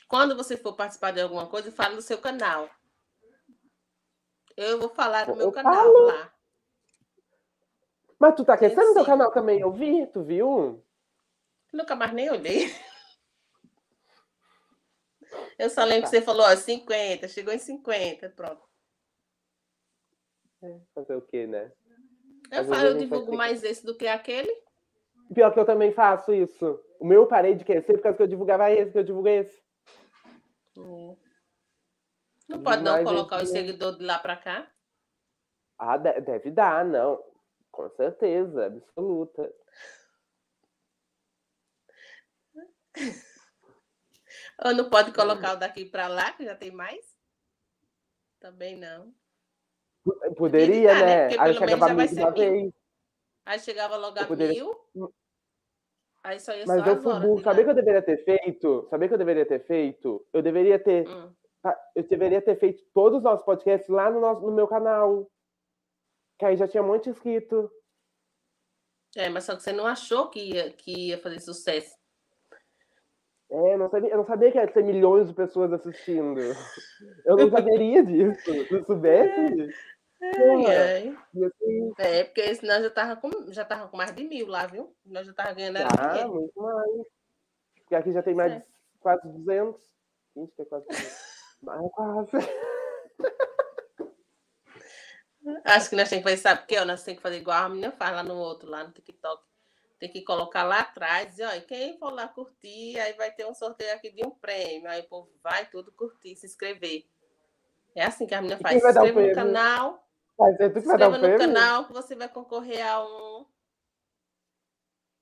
[0.09, 2.71] Quando você for participar de alguma coisa, fala do seu canal.
[4.57, 6.07] Eu vou falar do Eu meu canal falo.
[6.07, 6.33] lá.
[8.19, 10.83] Mas tu tá no teu canal também, eu vi, tu viu?
[11.71, 12.69] Nunca mais nem olhei.
[15.59, 18.63] Eu só lembro que você falou, ó, 50, chegou em 50, pronto.
[20.95, 21.73] Fazer o quê, né?
[22.51, 24.53] Eu falo, eu divulgo mais esse do que aquele.
[25.35, 26.81] Pior que eu também faço isso.
[27.01, 29.29] O meu eu parei de crescer por causa que eu divulgava esse, que eu divulgo
[29.29, 29.63] esse.
[30.77, 31.17] Hum.
[32.49, 34.71] Não pode não colocar os esse- seguidores de lá para cá.
[35.79, 37.23] Ah, de- deve dar, não.
[37.71, 39.53] Com certeza, absoluta.
[44.65, 47.05] Ou não pode colocar o daqui para lá, que já tem mais?
[48.41, 49.15] Também não.
[50.37, 51.29] Poderia, né?
[51.29, 51.37] né?
[51.39, 52.73] Aí chegava mil de uma vez.
[53.45, 55.15] Aí chegava logo a poderia- mil.
[56.23, 57.43] Aí só ia Mas só eu fui burro.
[57.43, 58.87] Sabia que eu deveria ter feito?
[58.91, 60.27] Sabia que eu deveria ter feito?
[60.33, 61.09] Eu deveria ter.
[61.09, 61.33] Hum.
[61.95, 65.31] Eu deveria ter feito todos os nossos podcasts lá no, nosso, no meu canal.
[66.39, 67.71] Que aí já tinha um monte inscrito.
[69.17, 71.97] É, mas só que você não achou que ia, que ia fazer sucesso.
[73.51, 76.41] É, eu não sabia, eu não sabia que ia ter milhões de pessoas assistindo.
[77.25, 78.41] Eu não saberia disso.
[78.67, 79.71] Se eu soubesse,
[80.21, 81.17] ai.
[81.35, 84.67] ia ser É, porque senão já tava com, já tava com mais de mil lá,
[84.67, 84.95] viu?
[85.05, 86.35] Nós já tava ganhando Ah, dinheiro.
[86.35, 87.07] muito mais.
[87.79, 88.59] Porque aqui já tem mais É.
[88.59, 88.65] de
[88.99, 89.81] quase 200.
[90.37, 91.27] Gente, que é quase 200.
[91.63, 92.31] Mas é quase.
[95.65, 96.85] Acho que nós temos que fazer, sabe por quê?
[96.85, 99.43] Nós temos que fazer igual a menina faz lá no outro, lá no TikTok.
[99.99, 103.55] Tem que colocar lá atrás, dizer, ó, quem for lá curtir, aí vai ter um
[103.55, 104.89] sorteio aqui de um prêmio.
[104.89, 107.07] Aí o povo vai tudo curtir, se inscrever.
[107.95, 108.81] É assim que a menina faz.
[108.81, 112.87] Se inscreva no canal, tu se que dar inscreva no canal que você vai concorrer
[112.87, 113.47] a um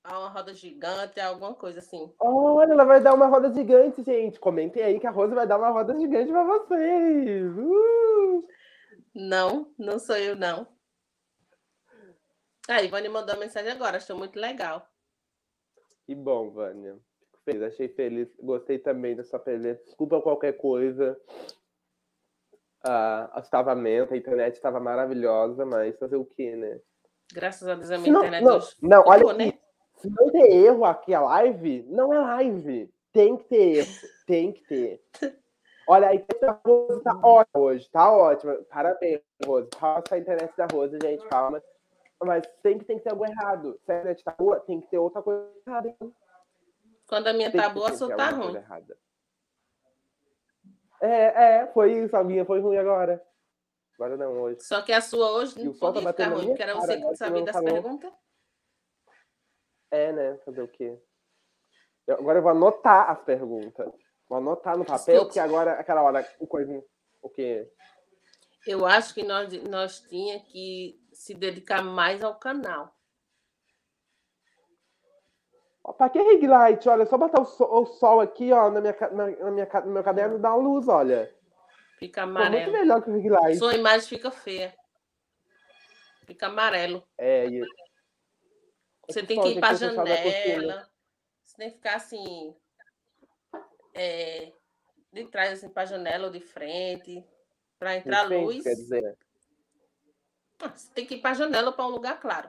[0.05, 2.13] a uma roda gigante, alguma coisa assim.
[2.21, 4.39] Olha, ela vai dar uma roda gigante, gente.
[4.39, 7.57] Comentem aí que a Rosa vai dar uma roda gigante pra vocês.
[7.57, 8.47] Uh!
[9.15, 10.74] Não, não sou eu, não.
[12.69, 14.89] A Ivone mandou uma mensagem agora, achou muito legal.
[16.07, 16.97] Que bom, Vânia.
[17.21, 18.29] Fico feliz, achei feliz.
[18.41, 19.85] Gostei também dessa presença.
[19.85, 21.19] Desculpa qualquer coisa.
[22.83, 26.81] Ah, astavamento, a internet estava maravilhosa, mas fazer o quê, né?
[27.33, 29.53] Graças a Deus a minha não, internet não, não, olha ficou, né?
[29.97, 32.93] Se não ter erro aqui a live, não é live.
[33.13, 33.93] Tem que ter erro.
[34.27, 35.03] Tem que ter.
[35.87, 37.91] Olha, a internet da Rosa tá ótima hoje.
[37.91, 38.55] Tá ótima.
[38.71, 39.69] Parabéns, Rosa.
[39.79, 41.27] Palmas pra internet da Rosa, gente.
[41.29, 41.63] Palmas.
[42.25, 43.81] Mas sempre tem que ter algo errado.
[43.85, 45.97] Se a internet tá boa, tem que ter outra coisa errada.
[47.07, 48.57] Quando a minha Tem tá que boa, a sua tá ruim.
[51.01, 52.17] É, é, foi isso.
[52.17, 53.23] A minha foi ruim agora.
[53.95, 54.61] Agora não, hoje.
[54.63, 57.17] Só que a sua hoje não tá podia ficar ruim, porque era você que que
[57.17, 58.13] sabia das perguntas.
[59.91, 60.39] É, né?
[60.45, 60.99] Fazer o quê?
[62.07, 63.93] Eu- agora eu vou anotar as perguntas.
[64.29, 65.27] Vou anotar no papel, Escute.
[65.27, 66.83] porque agora, aquela hora, o coisa.
[67.23, 67.71] O quê?
[68.67, 72.95] Eu acho que nós, nós tinha que se dedicar mais ao canal.
[75.99, 76.89] Pra que ring light?
[76.89, 79.93] Olha, só botar o sol, o sol aqui, ó, na minha, na, na minha, no
[79.93, 81.35] meu caderno dá uma luz, olha.
[81.99, 82.73] Fica Ficou muito amarelo.
[82.73, 83.59] melhor que o ring light.
[83.59, 84.75] Sua imagem fica feia.
[86.27, 87.07] Fica amarelo.
[87.19, 87.63] É, e...
[89.09, 90.55] Você tem que ir gente, para a deixa eu só dar cortina.
[90.55, 90.91] janela.
[91.45, 92.57] Você tem que ficar assim.
[93.95, 94.53] é,
[95.13, 97.23] de trás, assim, para a janela ou de frente.
[97.79, 98.63] Para entrar De frente, luz.
[98.65, 99.15] Quer dizer, né?
[100.61, 102.49] Você tem que ir para a janela para um lugar claro.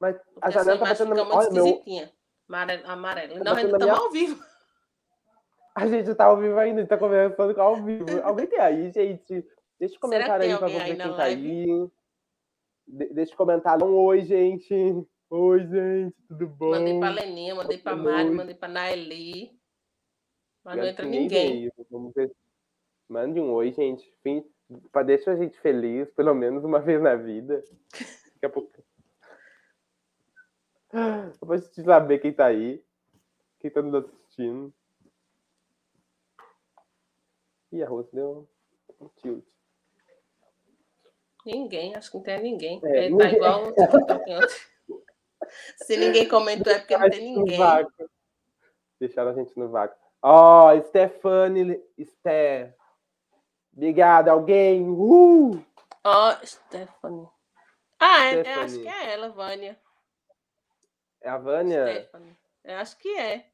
[0.00, 1.66] Mas Porque a janela tá imagem batendo na muito Olha, meu...
[1.66, 2.12] esquisitinha.
[2.48, 2.90] Amarelo.
[2.90, 3.34] amarelo.
[3.38, 4.44] Tá Não, ainda estamos minha- ao vivo.
[5.76, 8.06] A gente tá ao vivo ainda, a gente tá conversando ao vivo.
[8.22, 9.44] Alguém tem aí, gente?
[9.76, 11.50] Deixa comentário tem aí alguém ver quem tá live?
[11.50, 11.90] aí.
[12.86, 13.84] De- deixa um comentário.
[13.84, 14.72] Um oi, gente.
[15.30, 16.70] Oi, gente, tudo bom?
[16.70, 19.60] Mandei para Leninha, mandei para Mari, mandei para Naeli.
[20.62, 21.72] Mas não entra ninguém.
[21.90, 22.32] Vamos ver.
[23.08, 24.08] Mande um oi, gente.
[24.22, 24.44] Fim...
[24.90, 27.62] Pra deixar a gente feliz, pelo menos uma vez na vida.
[28.34, 28.72] Daqui a pouco.
[31.40, 32.82] Pra gente saber quem tá aí.
[33.60, 34.72] Quem tá nos assistindo.
[37.72, 38.48] Ih, a Rose deu
[39.00, 39.44] um tilt.
[41.44, 42.80] Ninguém, acho que não tem ninguém.
[42.84, 43.64] É, Ele tá ninguém- igual.
[45.76, 47.58] Se ninguém comentou é porque não tem ninguém.
[48.98, 49.98] Deixaram a gente no vácuo.
[50.22, 51.82] Ó, Stephanie.
[52.02, 52.74] Sté.
[53.74, 54.88] Obrigada, alguém.
[54.88, 55.60] Uh!
[56.04, 57.28] Ó, Stephanie.
[57.98, 58.64] Ah, é, eu Stephanie.
[58.64, 59.80] acho que é ela, Vânia.
[61.20, 61.86] É a Vânia?
[61.88, 62.36] Stephanie.
[62.62, 63.50] Eu acho que é.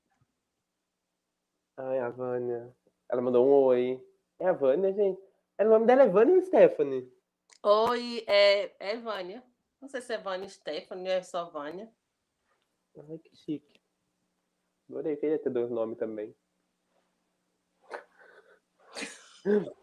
[1.76, 2.76] Ai, a Vânia.
[3.08, 4.04] Ela mandou um oi.
[4.38, 5.20] É a Vânia, gente.
[5.56, 7.10] É, O nome dela é Vânia ou Stephanie?
[7.62, 9.42] Oi, é, é Vânia.
[9.80, 11.90] Não sei se é Vânia Stephanie ou é só Vânia.
[12.96, 13.80] Ai, que chique.
[14.90, 16.36] Adorei, queria ter dois nomes também.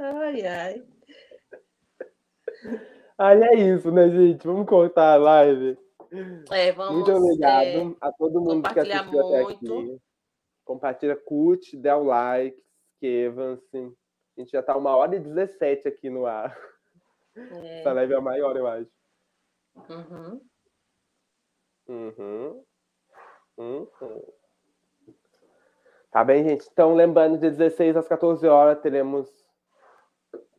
[0.00, 0.86] Ai, ai.
[3.18, 4.46] Ai, é isso, né, gente?
[4.46, 5.78] Vamos cortar a live.
[6.50, 6.94] É, vamos.
[6.94, 9.78] Muito obrigado é, a todo mundo que assistiu até muito.
[9.78, 9.98] aqui.
[10.64, 12.60] Compartilha, curte, dá o like,
[12.94, 13.96] inscreva-se.
[14.36, 16.56] A gente já tá uma hora e 17 aqui no ar.
[17.36, 18.90] é, Essa live é a maior, eu acho.
[19.88, 20.40] uhum.
[21.88, 22.64] Uhum.
[23.58, 23.88] Uhum.
[26.12, 26.68] Tá bem, gente?
[26.70, 29.28] Então, lembrando, de 16 às 14 horas teremos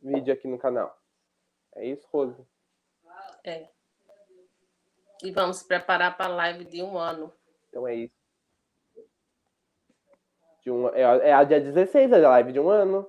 [0.02, 0.94] vídeo aqui no canal.
[1.76, 2.44] É isso, Rose?
[3.44, 3.68] É.
[5.22, 7.32] E vamos preparar para a live de um ano.
[7.68, 8.14] Então é isso.
[10.62, 13.08] De um, é, é a dia 16, é a live de um ano.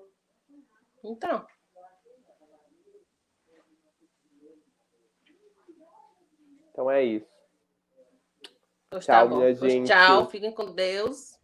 [1.04, 1.46] Então,
[6.76, 7.26] Então é isso.
[8.90, 9.88] pois Tchau, tá minha Pois gente.
[9.88, 11.35] Tchau, fiquem com Deus.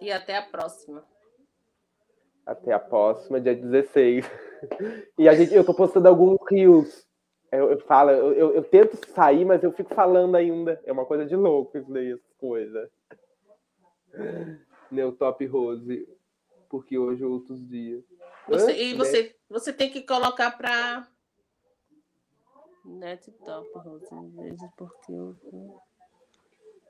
[0.00, 1.04] E até a próxima.
[2.44, 4.24] Até a próxima, dia 16.
[5.18, 7.06] E a gente, eu tô postando alguns rios.
[7.52, 10.80] Eu, eu falo, eu, eu, eu tento sair, mas eu fico falando ainda.
[10.84, 12.90] É uma coisa de louco isso daí, essa coisa.
[14.90, 16.08] Neutop Rose.
[16.70, 18.02] Porque hoje é outros dias.
[18.48, 18.76] Você- Hã?
[18.76, 21.06] e você, você tem que colocar para.
[22.84, 24.06] Net top, Rose.
[24.76, 25.36] Porque eu.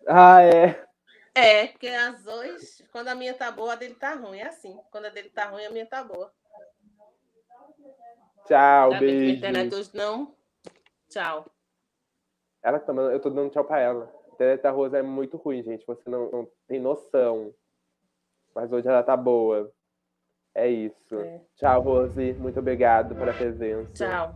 [0.07, 0.86] Ah, é.
[1.37, 4.39] É, porque as duas, quando a minha tá boa, a dele tá ruim.
[4.39, 4.75] É assim.
[4.91, 6.33] Quando a dele tá ruim, a minha tá boa.
[8.47, 9.37] Tchau, que a beijo.
[9.37, 10.35] internet hoje não.
[11.11, 11.45] Tchau.
[12.63, 14.11] Ela tá mandando, eu tô dando tchau pra ela.
[14.31, 15.87] A internet da Rosa é muito ruim, gente.
[15.87, 17.53] Você não, não tem noção.
[18.55, 19.71] Mas hoje ela tá boa.
[20.55, 21.21] É isso.
[21.21, 21.43] É.
[21.57, 22.33] Tchau, Rose.
[22.33, 23.93] Muito obrigado pela presença.
[23.93, 24.35] Tchau.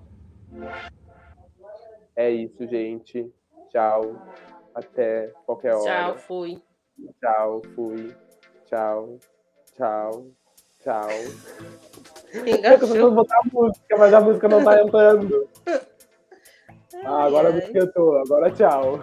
[2.14, 3.32] É isso, gente.
[3.70, 4.02] Tchau.
[4.74, 5.84] Até qualquer hora.
[5.84, 6.62] Tchau, fui.
[7.20, 8.14] Tchau, fui.
[8.66, 9.18] Tchau.
[9.76, 10.26] Tchau.
[10.82, 11.08] Tchau.
[12.32, 15.48] Eu tô tentando botar a música, mas a música não tá entrando.
[17.04, 18.16] Ah, agora música entrou.
[18.18, 19.00] Agora tchau.